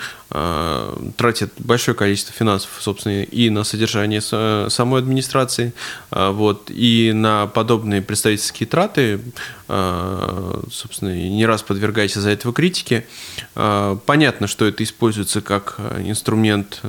тратит 1.18 1.54
большое 1.60 1.96
количество 1.96 2.34
финансов, 2.34 2.70
собственно, 2.80 3.24
и 3.24 3.50
на 3.50 3.64
содержание 3.64 4.22
самой 4.22 5.00
администрации, 5.00 5.72
вот, 6.10 6.70
и 6.70 7.12
на 7.14 7.48
подобные 7.48 8.02
представительские 8.02 8.68
траты, 8.68 9.22
собственно, 9.68 11.16
не 11.16 11.46
раз 11.46 11.62
подвергаясь 11.62 12.16
за 12.16 12.32
этого 12.32 12.54
критике. 12.54 13.06
Понятно, 13.54 14.48
что 14.48 14.66
это 14.66 14.84
используется 14.84 15.42
как 15.42 15.80
инструмент 16.00 16.82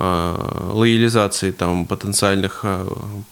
Э, 0.00 0.70
лоялизации 0.74 1.50
там, 1.50 1.84
потенциальных 1.84 2.60
э, 2.62 2.86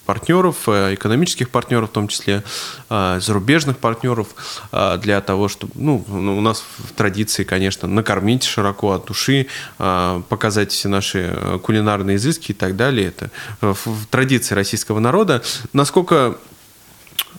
партнеров, 0.05 0.69
э, 0.69 0.95
экономических 0.95 1.51
партнеров, 1.51 1.91
в 1.91 1.93
том 1.93 2.09
числе 2.09 2.43
зарубежных 2.89 3.79
партнеров, 3.79 4.29
для 4.99 5.21
того, 5.21 5.49
чтобы, 5.49 5.73
ну, 5.75 6.05
у 6.09 6.41
нас 6.41 6.65
в 6.79 6.93
традиции, 6.93 7.26
конечно, 7.45 7.89
накормить 7.89 8.45
широко 8.45 8.93
от 8.93 9.07
души, 9.07 9.47
показать 9.77 10.73
все 10.73 10.89
наши 10.89 11.37
кулинарные 11.63 12.17
изыски 12.17 12.53
и 12.53 12.55
так 12.55 12.77
далее. 12.77 13.09
Это 13.09 13.31
в 13.61 14.07
традиции 14.11 14.55
российского 14.55 15.01
народа. 15.01 15.43
Насколько 15.73 16.17
Э, 16.27 16.35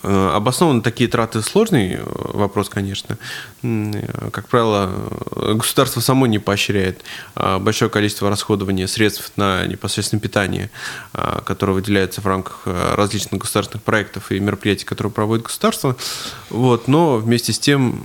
обоснованно 0.04 0.82
такие 0.82 1.10
траты 1.10 1.42
сложный 1.42 1.94
э, 1.94 2.02
вопрос, 2.04 2.70
конечно. 2.70 3.18
Как 4.32 4.48
правило, 4.48 4.92
государство 5.56 6.02
само 6.02 6.28
не 6.28 6.40
поощряет 6.40 7.04
а, 7.36 7.60
большое 7.60 7.90
количество 7.90 8.30
расходования 8.30 8.88
средств 8.88 9.32
на 9.36 9.66
непосредственное 9.66 10.22
питание, 10.22 10.70
а, 11.14 11.42
которое 11.42 11.74
выделяется 11.74 12.22
в 12.22 12.28
рамках 12.28 12.62
э, 12.66 12.96
различных 12.96 13.42
государственных 13.42 13.84
проектов 13.84 14.32
и 14.32 14.40
мероприятий, 14.40 14.86
которые 14.86 15.12
проводит 15.12 15.46
государство. 15.46 15.96
Вот. 16.50 16.88
Но 16.88 17.18
вместе 17.18 17.52
с 17.54 17.60
тем 17.60 18.04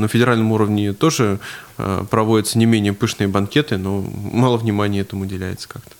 на 0.00 0.08
федеральном 0.08 0.52
уровне 0.52 0.92
тоже 0.92 1.40
проводятся 2.10 2.58
не 2.58 2.64
менее 2.64 2.94
пышные 2.94 3.28
банкеты, 3.28 3.76
но 3.76 4.00
мало 4.00 4.56
внимания 4.56 5.00
этому 5.00 5.24
уделяется 5.24 5.68
как-то. 5.68 5.90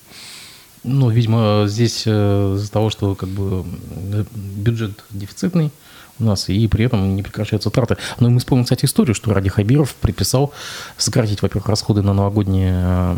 Ну, 0.87 1.09
видимо, 1.09 1.65
здесь 1.67 2.03
э, 2.05 2.53
из-за 2.55 2.71
того, 2.71 2.89
что 2.89 3.13
как 3.13 3.27
бы 3.27 3.65
э, 4.13 4.23
бюджет 4.33 5.03
дефицитный 5.09 5.69
у 6.17 6.23
нас, 6.23 6.47
и 6.47 6.67
при 6.69 6.85
этом 6.85 7.15
не 7.15 7.23
прекращаются 7.23 7.69
траты. 7.69 7.97
Но 8.19 8.29
мы 8.29 8.39
вспомним, 8.39 8.63
кстати, 8.63 8.85
историю, 8.85 9.13
что 9.13 9.33
Ради 9.33 9.49
Хабиров 9.49 9.93
приписал 9.95 10.53
сократить, 10.97 11.41
во-первых, 11.41 11.67
расходы 11.67 12.01
на 12.01 12.13
новогодние 12.13 12.73
э, 12.73 13.15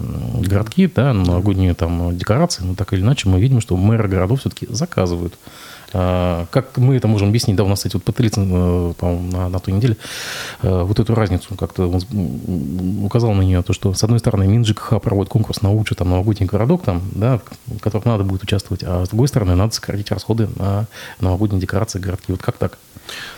городки, 0.47 0.91
да, 0.93 1.13
на 1.13 1.23
новогодние 1.23 1.75
там 1.75 2.17
декорации, 2.17 2.63
но 2.63 2.73
так 2.73 2.91
или 2.93 3.01
иначе 3.01 3.29
мы 3.29 3.39
видим, 3.39 3.61
что 3.61 3.77
мэры 3.77 4.09
городов 4.09 4.39
все-таки 4.39 4.67
заказывают 4.69 5.35
как 5.91 6.77
мы 6.77 6.95
это 6.95 7.07
можем 7.07 7.29
объяснить? 7.29 7.55
Да, 7.55 7.63
у 7.63 7.67
нас, 7.67 7.79
кстати, 7.79 7.95
вот 7.95 8.03
Патрицын, 8.03 8.49
э, 8.51 8.93
по-моему, 8.93 9.31
на, 9.31 9.49
на 9.49 9.59
той 9.59 9.73
неделе 9.73 9.97
э, 10.61 10.83
вот 10.83 10.99
эту 10.99 11.15
разницу 11.15 11.55
как-то 11.55 11.87
указал 13.03 13.33
на 13.33 13.41
нее, 13.41 13.63
то, 13.63 13.73
что, 13.73 13.93
с 13.93 14.03
одной 14.03 14.19
стороны, 14.19 14.47
МинЖКХ 14.47 15.01
проводит 15.01 15.31
конкурс 15.31 15.61
на 15.61 15.71
лучший 15.71 15.97
там, 15.97 16.09
новогодний 16.09 16.45
городок, 16.45 16.83
там, 16.83 17.01
да, 17.13 17.39
в 17.65 17.79
котором 17.79 18.03
надо 18.05 18.23
будет 18.23 18.43
участвовать, 18.43 18.83
а 18.85 19.05
с 19.05 19.09
другой 19.09 19.27
стороны, 19.27 19.55
надо 19.55 19.73
сократить 19.73 20.11
расходы 20.11 20.49
на 20.55 20.85
новогодние 21.19 21.61
декорации 21.61 21.99
городки. 21.99 22.31
Вот 22.31 22.41
как 22.41 22.57
так? 22.57 22.77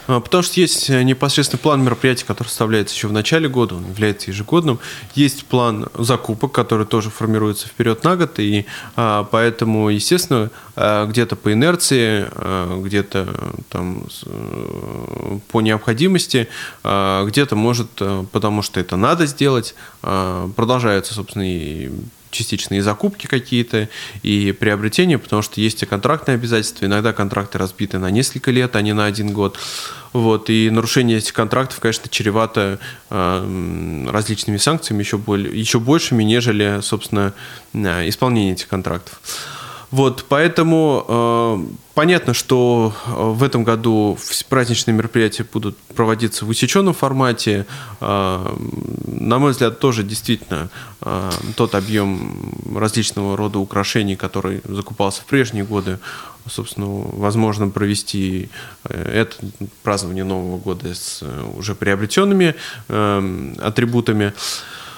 А, 0.07 0.19
потому 0.19 0.43
что 0.43 0.59
есть 0.59 0.89
э, 0.89 1.03
непосредственно 1.03 1.59
план 1.59 1.83
мероприятий, 1.83 2.25
который 2.25 2.47
составляется 2.47 2.95
еще 2.95 3.07
в 3.07 3.13
начале 3.13 3.47
года, 3.47 3.75
он 3.75 3.87
является 3.87 4.31
ежегодным. 4.31 4.79
Есть 5.15 5.45
план 5.45 5.87
закупок, 5.97 6.51
который 6.51 6.85
тоже 6.85 7.09
формируется 7.09 7.67
вперед 7.67 8.03
на 8.03 8.15
год, 8.15 8.39
и 8.39 8.65
а, 8.95 9.23
поэтому, 9.23 9.89
естественно, 9.89 10.49
а, 10.75 11.05
где-то 11.05 11.35
по 11.35 11.53
инерции, 11.53 12.27
где-то 12.81 13.27
там 13.69 14.05
э, 14.25 15.39
по 15.49 15.61
необходимости, 15.61 16.47
где-то 16.83 17.55
может, 17.55 17.89
э, 17.99 18.25
потому 18.31 18.61
что 18.61 18.79
это 18.79 18.95
надо 18.95 19.25
сделать, 19.25 19.75
продолжаются, 20.01 21.13
собственно, 21.13 21.43
и 21.43 21.91
частичные 22.31 22.81
закупки 22.81 23.27
какие-то 23.27 23.89
и 24.23 24.51
приобретения, 24.51 25.17
потому 25.17 25.41
что 25.41 25.61
есть 25.61 25.83
и 25.83 25.85
контрактные 25.85 26.35
обязательства. 26.35 26.85
Иногда 26.85 27.13
контракты 27.13 27.57
разбиты 27.57 27.99
на 27.99 28.09
несколько 28.09 28.51
лет, 28.51 28.75
а 28.75 28.81
не 28.81 28.93
на 28.93 29.05
один 29.05 29.31
год. 29.33 29.57
Вот, 30.13 30.49
и 30.49 30.69
нарушение 30.69 31.19
этих 31.19 31.33
контрактов, 31.33 31.79
конечно, 31.79 32.09
чревато 32.09 32.79
э, 33.09 34.07
различными 34.09 34.57
санкциями, 34.57 35.03
еще, 35.03 35.17
более, 35.17 35.57
еще 35.57 35.79
большими, 35.79 36.23
нежели, 36.23 36.79
собственно, 36.81 37.33
э, 37.73 38.09
исполнение 38.09 38.53
этих 38.53 38.67
контрактов. 38.67 39.19
Вот, 39.91 40.25
поэтому 40.29 41.05
э, 41.05 41.73
понятно, 41.93 42.33
что 42.33 42.93
э, 43.05 43.11
в 43.11 43.43
этом 43.43 43.65
году 43.65 44.17
праздничные 44.47 44.95
мероприятия 44.95 45.45
будут 45.51 45.77
проводиться 45.77 46.45
в 46.45 46.49
усеченном 46.49 46.93
формате. 46.93 47.65
Э, 47.99 48.55
на 49.05 49.39
мой 49.39 49.51
взгляд, 49.51 49.79
тоже 49.79 50.03
действительно 50.03 50.69
э, 51.01 51.29
тот 51.57 51.75
объем 51.75 52.53
различного 52.73 53.35
рода 53.35 53.59
украшений, 53.59 54.15
который 54.15 54.61
закупался 54.63 55.23
в 55.23 55.25
прежние 55.25 55.65
годы, 55.65 55.99
собственно, 56.47 56.87
возможно 56.87 57.67
провести 57.67 58.49
э, 58.85 59.23
это 59.23 59.35
празднование 59.83 60.23
Нового 60.23 60.57
года 60.57 60.95
с 60.95 61.19
э, 61.21 61.51
уже 61.57 61.75
приобретенными 61.75 62.55
э, 62.87 63.53
атрибутами. 63.61 64.33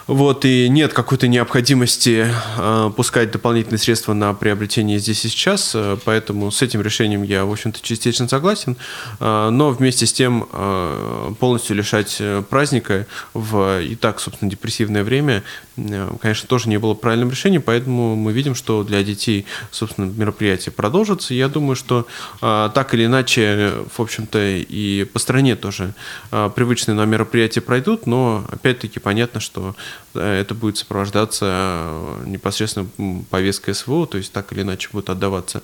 Вот, 0.06 0.44
и 0.44 0.68
нет 0.68 0.94
какой-то 0.94 1.30
необходимости 1.30 2.28
э, 2.58 2.92
пускать 2.96 3.32
дополнительные 3.32 3.80
средства 3.80 4.14
на 4.14 4.34
приобретение 4.34 5.00
здесь 5.00 5.24
и 5.24 5.30
сейчас, 5.30 5.72
э, 5.76 5.98
поэтому 6.04 6.52
с 6.52 6.62
этим 6.62 6.82
решением 6.82 7.24
я, 7.24 7.46
в 7.46 7.52
общем-то, 7.52 7.80
частично 7.82 8.28
согласен, 8.28 8.76
э, 9.22 9.50
но 9.50 9.70
вместе 9.70 10.06
с 10.06 10.12
тем 10.12 10.48
э, 10.52 11.32
полностью 11.40 11.78
лишать 11.78 12.18
э, 12.20 12.44
праздника 12.50 13.08
в 13.34 13.82
и 13.82 13.96
так, 13.96 14.20
собственно, 14.20 14.52
депрессивное 14.52 15.06
время, 15.06 15.42
э, 15.78 16.10
конечно, 16.22 16.50
тоже 16.50 16.68
не 16.68 16.80
было 16.80 16.96
правильным 16.96 17.30
решением, 17.30 17.62
поэтому 17.62 18.18
мы 18.18 18.34
видим, 18.34 18.56
что 18.56 18.84
для 18.84 19.04
детей, 19.04 19.46
собственно, 19.72 20.06
мероприятие 20.06 20.74
продолжится. 20.74 21.34
Я 21.34 21.48
думаю, 21.48 21.78
что 21.78 22.08
э, 22.42 22.70
так 22.74 22.94
или 22.94 23.06
иначе, 23.06 23.72
в 23.96 24.02
общем-то, 24.02 24.38
и 24.42 25.06
по 25.06 25.20
стране 25.20 25.56
тоже 25.56 25.94
э, 26.32 26.52
привычные 26.54 26.96
нам 26.96 27.10
мероприятия 27.10 27.62
пройдут, 27.62 28.06
но, 28.06 28.46
опять-таки, 28.52 29.00
понятно, 29.00 29.40
что 29.40 29.78
это 30.14 30.54
будет 30.54 30.78
сопровождаться 30.78 31.46
э, 31.50 32.24
непосредственно 32.28 32.88
повесткой 33.30 33.74
СВО, 33.74 34.06
то 34.06 34.18
есть 34.18 34.32
так 34.32 34.52
или 34.54 34.62
иначе 34.62 34.90
будет 34.92 35.10
отдаваться 35.10 35.64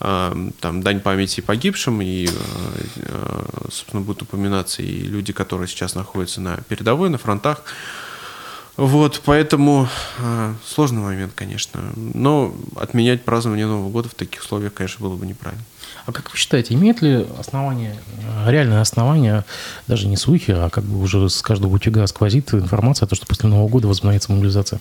э, 0.00 0.50
там 0.60 0.82
дань 0.82 1.00
памяти 1.00 1.40
погибшим, 1.40 2.00
и, 2.00 2.28
э, 2.28 3.44
собственно, 3.70 4.02
будут 4.02 4.22
упоминаться 4.22 4.82
и 4.82 5.00
люди, 5.00 5.32
которые 5.32 5.68
сейчас 5.68 5.94
находятся 5.94 6.40
на 6.40 6.58
передовой, 6.68 7.10
на 7.10 7.18
фронтах. 7.18 7.64
Вот, 8.76 9.22
поэтому 9.24 9.88
э, 10.18 10.54
сложный 10.64 11.02
момент, 11.02 11.32
конечно. 11.34 11.80
Но 11.96 12.54
отменять 12.76 13.24
празднование 13.24 13.66
Нового 13.66 13.90
года 13.90 14.08
в 14.08 14.14
таких 14.14 14.42
условиях, 14.42 14.72
конечно, 14.72 15.04
было 15.04 15.16
бы 15.16 15.26
неправильно. 15.26 15.64
А 16.08 16.12
как 16.12 16.32
вы 16.32 16.38
считаете, 16.38 16.72
имеет 16.72 17.02
ли 17.02 17.26
основание, 17.38 17.94
реальное 18.46 18.80
основание, 18.80 19.44
даже 19.88 20.06
не 20.06 20.16
слухи, 20.16 20.52
а 20.52 20.70
как 20.70 20.82
бы 20.84 21.02
уже 21.02 21.28
с 21.28 21.42
каждого 21.42 21.74
утюга 21.74 22.06
сквозит 22.06 22.54
информация, 22.54 23.06
то, 23.06 23.14
что 23.14 23.26
после 23.26 23.50
Нового 23.50 23.68
года 23.68 23.88
возобновится 23.88 24.32
мобилизация? 24.32 24.80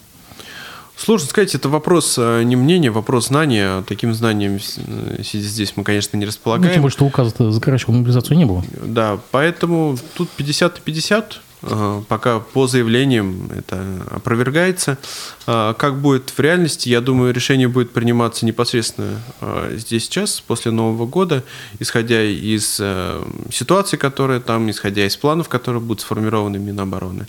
Сложно 0.95 1.27
сказать, 1.27 1.53
это 1.53 1.67
вопрос 1.67 2.15
э, 2.17 2.43
не 2.43 2.55
мнения, 2.55 2.91
вопрос 2.91 3.27
знания. 3.27 3.83
Таким 3.89 4.13
знанием, 4.13 4.57
э, 4.77 5.21
сидя 5.21 5.47
здесь, 5.47 5.73
мы, 5.75 5.83
конечно, 5.83 6.15
не 6.15 6.25
располагаем. 6.25 6.69
Ну, 6.69 6.73
тем 6.73 6.81
более, 6.81 6.93
что 6.93 7.05
указа 7.05 7.51
закрывающего 7.51 7.91
мобилизацию 7.91 8.37
не 8.37 8.45
было. 8.45 8.63
Да, 8.81 9.19
поэтому 9.31 9.97
тут 10.15 10.29
50 10.29 10.77
и 10.77 10.81
50. 10.81 11.41
Пока 11.61 12.39
по 12.39 12.67
заявлениям 12.67 13.49
это 13.55 13.83
опровергается. 14.11 14.99
А, 15.47 15.73
как 15.73 15.99
будет 15.99 16.29
в 16.29 16.39
реальности, 16.39 16.89
я 16.89 17.01
думаю, 17.01 17.33
решение 17.33 17.67
будет 17.67 17.93
приниматься 17.93 18.45
непосредственно 18.45 19.21
а, 19.41 19.75
здесь 19.75 20.05
сейчас, 20.05 20.39
после 20.39 20.71
Нового 20.71 21.07
года, 21.07 21.43
исходя 21.79 22.23
из 22.23 22.77
э, 22.79 23.23
ситуации, 23.51 23.97
которая 23.97 24.39
там, 24.39 24.69
исходя 24.69 25.05
из 25.05 25.17
планов, 25.17 25.49
которые 25.49 25.81
будут 25.81 26.01
сформированы 26.01 26.59
Минобороны. 26.59 27.27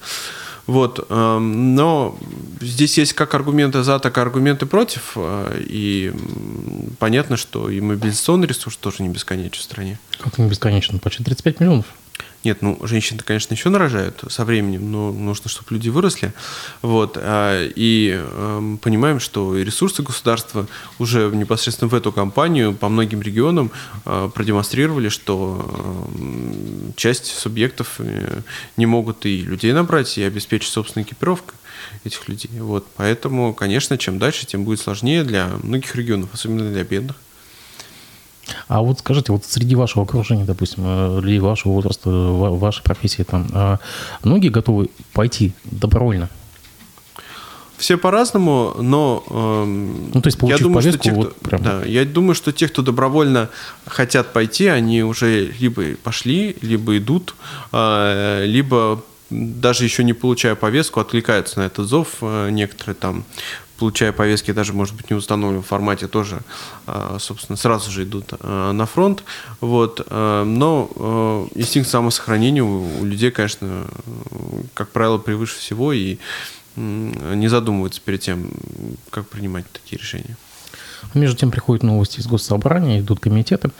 Вот. 0.66 1.06
Эм, 1.08 1.74
но 1.74 2.18
здесь 2.60 2.98
есть 2.98 3.14
как 3.14 3.34
аргументы 3.34 3.82
за, 3.82 3.98
так 3.98 4.18
и 4.18 4.20
аргументы 4.20 4.66
против. 4.66 5.12
Э, 5.16 5.58
и 5.58 6.12
понятно, 6.98 7.38
что 7.38 7.70
и 7.70 7.80
мобилизационный 7.80 8.46
ресурс 8.46 8.76
тоже 8.76 9.02
не 9.02 9.08
бесконечен 9.08 9.60
в 9.60 9.62
стране. 9.62 9.98
Как 10.20 10.36
не 10.36 10.46
бесконечно? 10.46 10.98
Почти 10.98 11.24
35 11.24 11.60
миллионов. 11.60 11.86
Нет, 12.44 12.62
ну, 12.62 12.78
женщины, 12.82 13.20
конечно, 13.24 13.54
еще 13.54 13.68
нарожают 13.68 14.22
со 14.28 14.44
временем, 14.44 14.92
но 14.92 15.12
нужно, 15.12 15.50
чтобы 15.50 15.74
люди 15.74 15.88
выросли. 15.88 16.32
Вот. 16.82 17.16
А, 17.20 17.68
и 17.74 18.14
э, 18.16 18.76
понимаем, 18.80 19.18
что 19.18 19.56
ресурсы 19.56 20.02
государства 20.02 20.68
уже 21.00 21.30
непосредственно 21.34 21.88
в 21.88 21.94
эту 21.94 22.12
кампанию 22.12 22.74
по 22.74 22.88
многим 22.88 23.22
регионам 23.22 23.72
э, 24.04 24.30
продемонстрировали, 24.32 25.08
что 25.08 25.68
э, 26.14 26.92
часть 26.94 27.26
субъектов 27.26 27.96
э, 27.98 28.42
не 28.76 28.86
могут 28.86 29.26
и 29.26 29.40
людей 29.40 29.72
набрать, 29.72 30.16
и 30.16 30.22
обеспечить 30.22 30.70
собственную 30.70 31.06
экипировку 31.06 31.54
этих 32.04 32.28
людей. 32.28 32.50
Вот. 32.60 32.86
Поэтому, 32.96 33.52
конечно, 33.52 33.98
чем 33.98 34.20
дальше, 34.20 34.46
тем 34.46 34.64
будет 34.64 34.80
сложнее 34.80 35.24
для 35.24 35.48
многих 35.64 35.94
регионов, 35.96 36.30
особенно 36.32 36.70
для 36.70 36.84
бедных. 36.84 37.16
А 38.68 38.80
вот 38.80 38.98
скажите, 39.00 39.32
вот 39.32 39.44
среди 39.44 39.74
вашего 39.74 40.04
окружения, 40.04 40.44
допустим, 40.44 40.82
э, 40.86 41.20
людей 41.20 41.38
вашего 41.38 41.72
возраста, 41.72 42.10
вашей 42.10 42.82
профессии, 42.82 43.22
там, 43.22 43.46
а 43.52 43.78
многие 44.22 44.48
готовы 44.48 44.90
пойти 45.12 45.52
добровольно? 45.64 46.28
Все 47.76 47.96
по-разному, 47.96 48.74
но 48.80 49.22
э, 49.30 49.64
ну, 50.14 50.20
то 50.20 50.26
есть, 50.26 50.38
я 50.42 50.58
думаю, 50.58 50.74
повестку, 50.74 51.02
что 51.02 51.10
те, 51.10 51.16
вот 51.16 51.36
прям... 51.36 51.62
да, 51.62 51.84
я 51.84 52.04
думаю, 52.04 52.34
что 52.34 52.50
те, 52.50 52.66
кто 52.66 52.82
добровольно 52.82 53.50
хотят 53.86 54.32
пойти, 54.32 54.66
они 54.66 55.04
уже 55.04 55.52
либо 55.60 55.94
пошли, 56.02 56.56
либо 56.60 56.98
идут, 56.98 57.36
э, 57.72 58.44
либо 58.46 59.00
даже 59.30 59.84
еще 59.84 60.04
не 60.04 60.12
получая 60.12 60.54
повестку, 60.54 61.00
откликаются 61.00 61.60
на 61.60 61.64
этот 61.64 61.86
зов. 61.86 62.16
Э, 62.20 62.50
некоторые 62.50 62.94
там 62.94 63.24
получая 63.78 64.12
повестки, 64.12 64.50
даже, 64.50 64.72
может 64.72 64.96
быть, 64.96 65.08
не 65.08 65.14
в 65.14 65.18
установленном 65.18 65.62
формате, 65.62 66.08
тоже, 66.08 66.40
а, 66.86 67.18
собственно, 67.20 67.56
сразу 67.56 67.92
же 67.92 68.02
идут 68.02 68.32
а, 68.40 68.72
на 68.72 68.86
фронт. 68.86 69.22
Вот. 69.60 70.04
Но 70.10 71.48
инстинкт 71.54 71.88
самосохранения 71.88 72.64
у 72.64 73.04
людей, 73.04 73.30
конечно, 73.30 73.86
как 74.74 74.90
правило, 74.90 75.18
превыше 75.18 75.58
всего, 75.58 75.92
и 75.92 76.18
не 76.74 77.46
задумываются 77.46 78.00
перед 78.00 78.20
тем, 78.20 78.50
как 79.10 79.28
принимать 79.28 79.64
такие 79.70 79.98
решения. 79.98 80.36
Между 81.14 81.36
тем 81.36 81.50
приходят 81.50 81.82
новости 81.82 82.20
из 82.20 82.26
госсобрания, 82.26 83.00
идут 83.00 83.20
комитеты. 83.20 83.70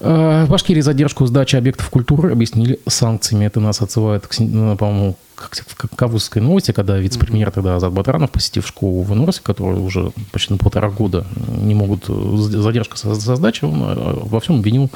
Э, 0.00 0.44
в 0.44 0.50
Башкирии 0.50 0.80
задержку 0.80 1.26
сдачи 1.26 1.56
объектов 1.56 1.90
культуры 1.90 2.32
объяснили 2.32 2.78
санкциями. 2.86 3.46
Это 3.46 3.60
нас 3.60 3.80
отсылает, 3.80 4.24
ну, 4.38 4.76
по-моему, 4.76 5.16
к 5.34 5.96
Кавузской 5.96 6.40
новости, 6.40 6.72
когда 6.72 6.96
вице-премьер 6.96 7.50
тогда 7.50 7.76
Азат 7.76 7.92
Батранов, 7.92 8.30
посетив 8.30 8.66
школу 8.66 9.02
в 9.02 9.14
Норсе, 9.14 9.40
которые 9.42 9.80
уже 9.80 10.12
почти 10.32 10.54
на 10.54 10.58
полтора 10.58 10.88
года 10.88 11.26
не 11.48 11.74
могут 11.74 12.06
задержка 12.06 12.96
со, 12.96 13.14
со 13.14 13.36
сдачей, 13.36 13.68
он 13.68 13.82
э, 13.82 13.94
во 14.22 14.40
всем 14.40 14.56
обвинил 14.56 14.90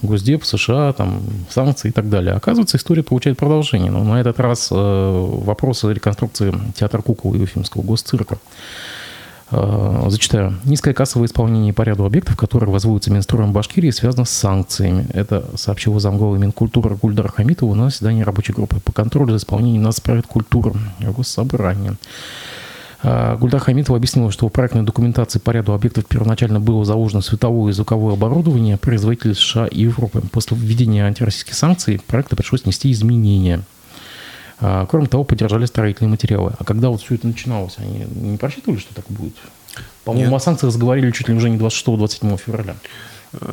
Госдеп, 0.00 0.44
США, 0.44 0.92
там, 0.94 1.22
санкции 1.50 1.88
и 1.88 1.92
так 1.92 2.08
далее. 2.08 2.34
Оказывается, 2.34 2.76
история 2.76 3.02
получает 3.02 3.36
продолжение. 3.36 3.90
Но 3.90 4.02
на 4.04 4.20
этот 4.20 4.40
раз 4.40 4.68
э, 4.70 4.74
вопросы 4.74 5.92
реконструкции 5.92 6.54
театра 6.74 7.02
кукол 7.02 7.34
и 7.34 7.38
Уфимского 7.38 7.82
госцирка 7.82 8.38
Э, 8.38 8.93
зачитаю. 10.08 10.54
Низкое 10.64 10.94
кассовое 10.94 11.26
исполнение 11.26 11.72
по 11.72 11.82
ряду 11.82 12.04
объектов, 12.04 12.36
которые 12.36 12.70
возводятся 12.70 13.12
Минстроем 13.12 13.52
Башкирии, 13.52 13.90
связано 13.90 14.24
с 14.24 14.30
санкциями. 14.30 15.06
Это 15.12 15.44
сообщил 15.56 15.98
замглавы 15.98 16.38
Минкультуры 16.38 16.96
Гульдар 16.96 17.30
Хамитова 17.30 17.74
на 17.74 17.90
заседании 17.90 18.22
рабочей 18.22 18.52
группы 18.52 18.80
по 18.80 18.92
контролю 18.92 19.30
за 19.30 19.36
исполнением 19.38 19.82
нацпроект 19.82 20.26
культуры 20.26 20.74
Госсобрания. 21.00 21.96
Э, 23.02 23.36
Гульдар 23.38 23.60
Хамитова 23.60 23.98
объяснила, 23.98 24.30
что 24.30 24.48
в 24.48 24.52
проектной 24.52 24.82
документации 24.82 25.38
по 25.38 25.50
ряду 25.50 25.72
объектов 25.72 26.06
первоначально 26.06 26.58
было 26.58 26.84
заложено 26.84 27.20
световое 27.20 27.70
и 27.70 27.74
звуковое 27.74 28.14
оборудование 28.14 28.78
производителей 28.78 29.34
США 29.34 29.66
и 29.66 29.82
Европы. 29.82 30.22
После 30.32 30.56
введения 30.56 31.04
антироссийских 31.04 31.54
санкций 31.54 32.00
проекта 32.06 32.34
пришлось 32.36 32.64
нести 32.64 32.90
изменения– 32.90 33.60
кроме 34.58 35.06
того, 35.06 35.24
поддержали 35.24 35.66
строительные 35.66 36.10
материалы. 36.10 36.52
А 36.58 36.64
когда 36.64 36.88
вот 36.88 37.02
все 37.02 37.14
это 37.16 37.26
начиналось, 37.26 37.74
они 37.78 38.06
не 38.14 38.36
просчитывали, 38.36 38.78
что 38.78 38.94
так 38.94 39.04
будет? 39.08 39.34
По-моему, 40.04 40.36
о 40.36 40.40
санкциях 40.40 40.72
заговорили 40.72 41.10
чуть 41.10 41.28
ли 41.28 41.34
уже 41.34 41.50
не 41.50 41.58
26-27 41.58 42.36
февраля. 42.38 42.76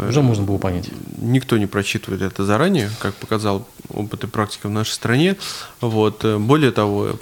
Уже 0.07 0.21
можно 0.21 0.43
было 0.43 0.57
понять. 0.57 0.89
Никто 1.17 1.57
не 1.57 1.65
просчитывает 1.65 2.21
это 2.21 2.45
заранее, 2.45 2.91
как 2.99 3.15
показал 3.15 3.67
опыт 3.89 4.23
и 4.23 4.27
практика 4.27 4.67
в 4.67 4.71
нашей 4.71 4.91
стране. 4.91 5.37
Вот. 5.79 6.23
Более 6.23 6.71
того, 6.71 7.13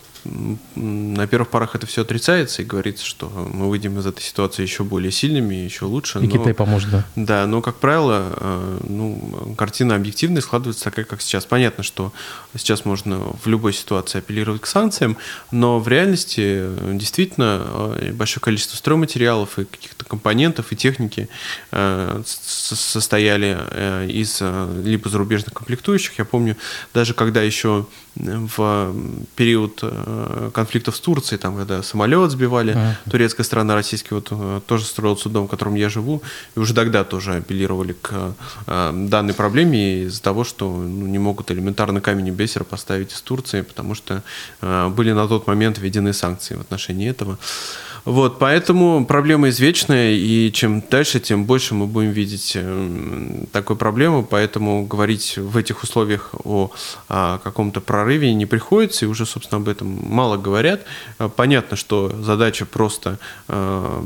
на 0.76 1.28
первых 1.28 1.50
порах 1.50 1.76
это 1.76 1.88
все 1.88 2.02
отрицается 2.02 2.62
и 2.62 2.66
говорится, 2.66 3.06
что 3.06 3.30
мы 3.30 3.70
выйдем 3.70 3.98
из 4.00 4.06
этой 4.06 4.22
ситуации 4.22 4.64
еще 4.64 4.84
более 4.84 5.12
сильными, 5.12 5.56
еще 5.56 5.86
лучше. 5.86 6.20
И 6.20 6.24
но, 6.24 6.30
Китай 6.30 6.54
поможет, 6.54 6.90
да. 6.90 7.06
Да, 7.16 7.48
но, 7.48 7.62
как 7.62 7.76
правило, 7.76 8.34
э, 8.36 8.80
ну, 8.88 9.56
картина 9.58 9.96
объективная 9.96 10.42
складывается 10.42 10.84
такая, 10.84 11.06
как 11.06 11.22
сейчас. 11.22 11.46
Понятно, 11.46 11.84
что 11.84 12.14
сейчас 12.56 12.86
можно 12.86 13.20
в 13.42 13.48
любой 13.48 13.74
ситуации 13.74 14.20
апеллировать 14.20 14.62
к 14.62 14.66
санкциям, 14.66 15.18
но 15.52 15.80
в 15.80 15.88
реальности 15.88 16.42
э, 16.46 16.92
действительно 16.94 17.66
э, 18.00 18.12
большое 18.14 18.42
количество 18.42 18.78
стройматериалов 18.78 19.60
и 19.60 19.66
каких-то 19.66 20.06
компонентов 20.06 20.72
и 20.72 20.76
техники 20.76 21.30
состояли 22.26 24.10
из 24.10 24.42
либо 24.84 25.10
зарубежных 25.10 25.54
комплектующих. 25.54 26.18
Я 26.18 26.26
помню, 26.26 26.56
даже 26.94 27.14
когда 27.14 27.42
еще 27.42 27.86
в 28.20 28.94
период 29.36 29.80
э, 29.82 30.52
конфликтов 30.54 30.96
с 30.96 31.00
Турцией, 31.00 31.40
там, 31.40 31.56
когда 31.58 31.82
самолет 31.84 32.32
сбивали, 32.32 32.76
uh-huh. 32.76 33.10
турецкая 33.10 33.46
страна, 33.46 33.76
российский 33.76 34.14
вот 34.14 34.28
э, 34.32 34.62
тоже 34.68 34.86
строил 34.86 35.18
судом, 35.18 35.48
в 35.48 35.50
котором 35.50 35.76
я 35.76 35.90
живу, 35.90 36.22
и 36.56 36.60
уже 36.60 36.74
тогда 36.74 37.04
тоже 37.04 37.36
апеллировали 37.36 37.94
к 37.94 38.36
э, 38.68 39.06
данной 39.08 39.34
проблеме 39.34 40.04
из-за 40.04 40.22
того, 40.22 40.44
что 40.44 40.70
ну, 40.70 41.08
не 41.08 41.20
могут 41.20 41.52
элементарно 41.52 42.02
камень 42.02 42.30
бесера 42.32 42.64
поставить 42.64 43.14
из 43.14 43.22
Турции, 43.22 43.62
потому 43.62 43.96
что 43.96 44.22
были 44.62 45.12
на 45.12 45.28
тот 45.28 45.48
момент 45.48 45.78
введены 45.78 46.14
санкции 46.14 46.56
в 46.56 46.62
отношении 46.62 47.10
этого. 47.10 47.38
Вот, 48.06 48.40
поэтому 48.40 49.06
проблема 49.06 49.50
извечная, 49.50 50.14
и 50.14 50.52
чем 50.52 50.82
дальше, 50.90 51.20
тем 51.20 51.46
больше 51.46 51.76
мы 51.76 51.86
будем 51.86 52.12
видеть 52.12 52.54
э, 52.56 53.46
такой 53.52 53.76
проблемы, 53.76 54.24
поэтому 54.24 54.86
говорить 54.86 55.38
в 55.38 55.58
этих 55.58 55.84
условиях 55.84 56.32
о, 56.44 56.72
о 57.08 57.40
каком-то 57.40 57.82
прорыве 57.82 58.34
не 58.34 58.46
приходится, 58.46 59.06
и 59.06 59.08
уже, 59.08 59.26
собственно, 59.26 59.62
об 59.62 59.68
этом 59.68 59.88
мало 59.88 60.38
говорят. 60.38 60.86
Э, 61.18 61.30
понятно, 61.34 61.76
что 61.76 62.12
задача 62.22 62.66
просто 62.66 63.20
э, 63.48 64.02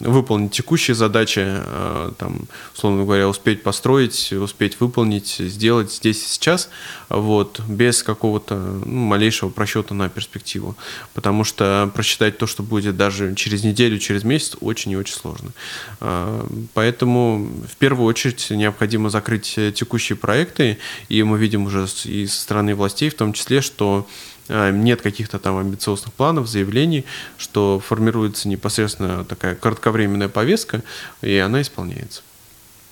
выполнить 0.00 0.52
текущие 0.52 0.94
задачи, 0.94 1.42
э, 1.44 2.12
там, 2.18 2.48
условно 2.74 3.04
говоря, 3.04 3.28
успеть 3.28 3.62
построить, 3.62 4.32
успеть 4.32 4.80
выполнить, 4.80 5.36
сделать 5.38 5.92
здесь 5.92 6.24
и 6.24 6.28
сейчас, 6.28 6.70
вот, 7.08 7.60
без 7.68 8.02
какого-то 8.02 8.54
ну, 8.54 9.00
малейшего 9.06 9.50
просчета 9.50 9.94
на 9.94 10.08
перспективу. 10.08 10.76
Потому 11.14 11.44
что 11.44 11.90
просчитать 11.94 12.38
то, 12.38 12.46
что 12.46 12.62
будет 12.62 12.96
даже 12.96 13.07
даже 13.08 13.34
через 13.34 13.64
неделю, 13.64 13.98
через 13.98 14.22
месяц 14.22 14.56
очень 14.60 14.92
и 14.92 14.96
очень 14.96 15.14
сложно. 15.14 15.52
А, 16.00 16.46
поэтому 16.74 17.50
в 17.66 17.76
первую 17.76 18.06
очередь 18.06 18.50
необходимо 18.50 19.08
закрыть 19.08 19.58
текущие 19.74 20.16
проекты, 20.16 20.78
и 21.08 21.22
мы 21.22 21.38
видим 21.38 21.64
уже 21.64 21.86
и 22.04 22.26
со 22.26 22.40
стороны 22.40 22.74
властей 22.74 23.08
в 23.08 23.14
том 23.14 23.32
числе, 23.32 23.62
что 23.62 24.06
а, 24.48 24.70
нет 24.70 25.00
каких-то 25.00 25.38
там 25.38 25.56
амбициозных 25.56 26.12
планов, 26.12 26.48
заявлений, 26.48 27.06
что 27.38 27.80
формируется 27.84 28.48
непосредственно 28.48 29.24
такая 29.24 29.54
кратковременная 29.54 30.28
повестка, 30.28 30.82
и 31.22 31.36
она 31.38 31.62
исполняется. 31.62 32.22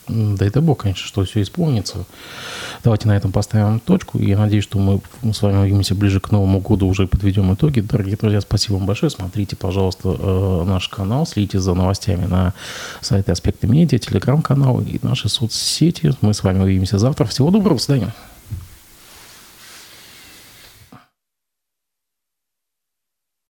Да 0.08 0.46
это 0.46 0.60
Бог, 0.60 0.82
конечно, 0.82 1.06
что 1.06 1.24
все 1.24 1.42
исполнится. 1.42 2.04
Давайте 2.84 3.08
на 3.08 3.16
этом 3.16 3.32
поставим 3.32 3.80
точку. 3.80 4.18
Я 4.18 4.38
надеюсь, 4.38 4.64
что 4.64 4.78
мы 4.78 5.00
с 5.32 5.42
вами 5.42 5.58
увидимся 5.58 5.94
ближе 5.94 6.20
к 6.20 6.30
Новому 6.30 6.60
году, 6.60 6.86
уже 6.86 7.06
подведем 7.06 7.52
итоги. 7.52 7.80
Дорогие 7.80 8.16
друзья, 8.16 8.40
спасибо 8.40 8.74
вам 8.74 8.86
большое. 8.86 9.10
Смотрите, 9.10 9.56
пожалуйста, 9.56 10.16
э, 10.18 10.64
наш 10.66 10.88
канал, 10.88 11.26
следите 11.26 11.58
за 11.58 11.74
новостями 11.74 12.26
на 12.26 12.54
сайте 13.00 13.32
Аспекты 13.32 13.66
Медиа, 13.66 13.98
телеграм-канал 13.98 14.80
и 14.80 14.98
наши 15.02 15.28
соцсети. 15.28 16.12
Мы 16.20 16.34
с 16.34 16.42
вами 16.42 16.62
увидимся 16.62 16.98
завтра. 16.98 17.24
Всего 17.24 17.50
доброго, 17.50 17.76
до 17.76 17.82
свидания. 17.82 18.14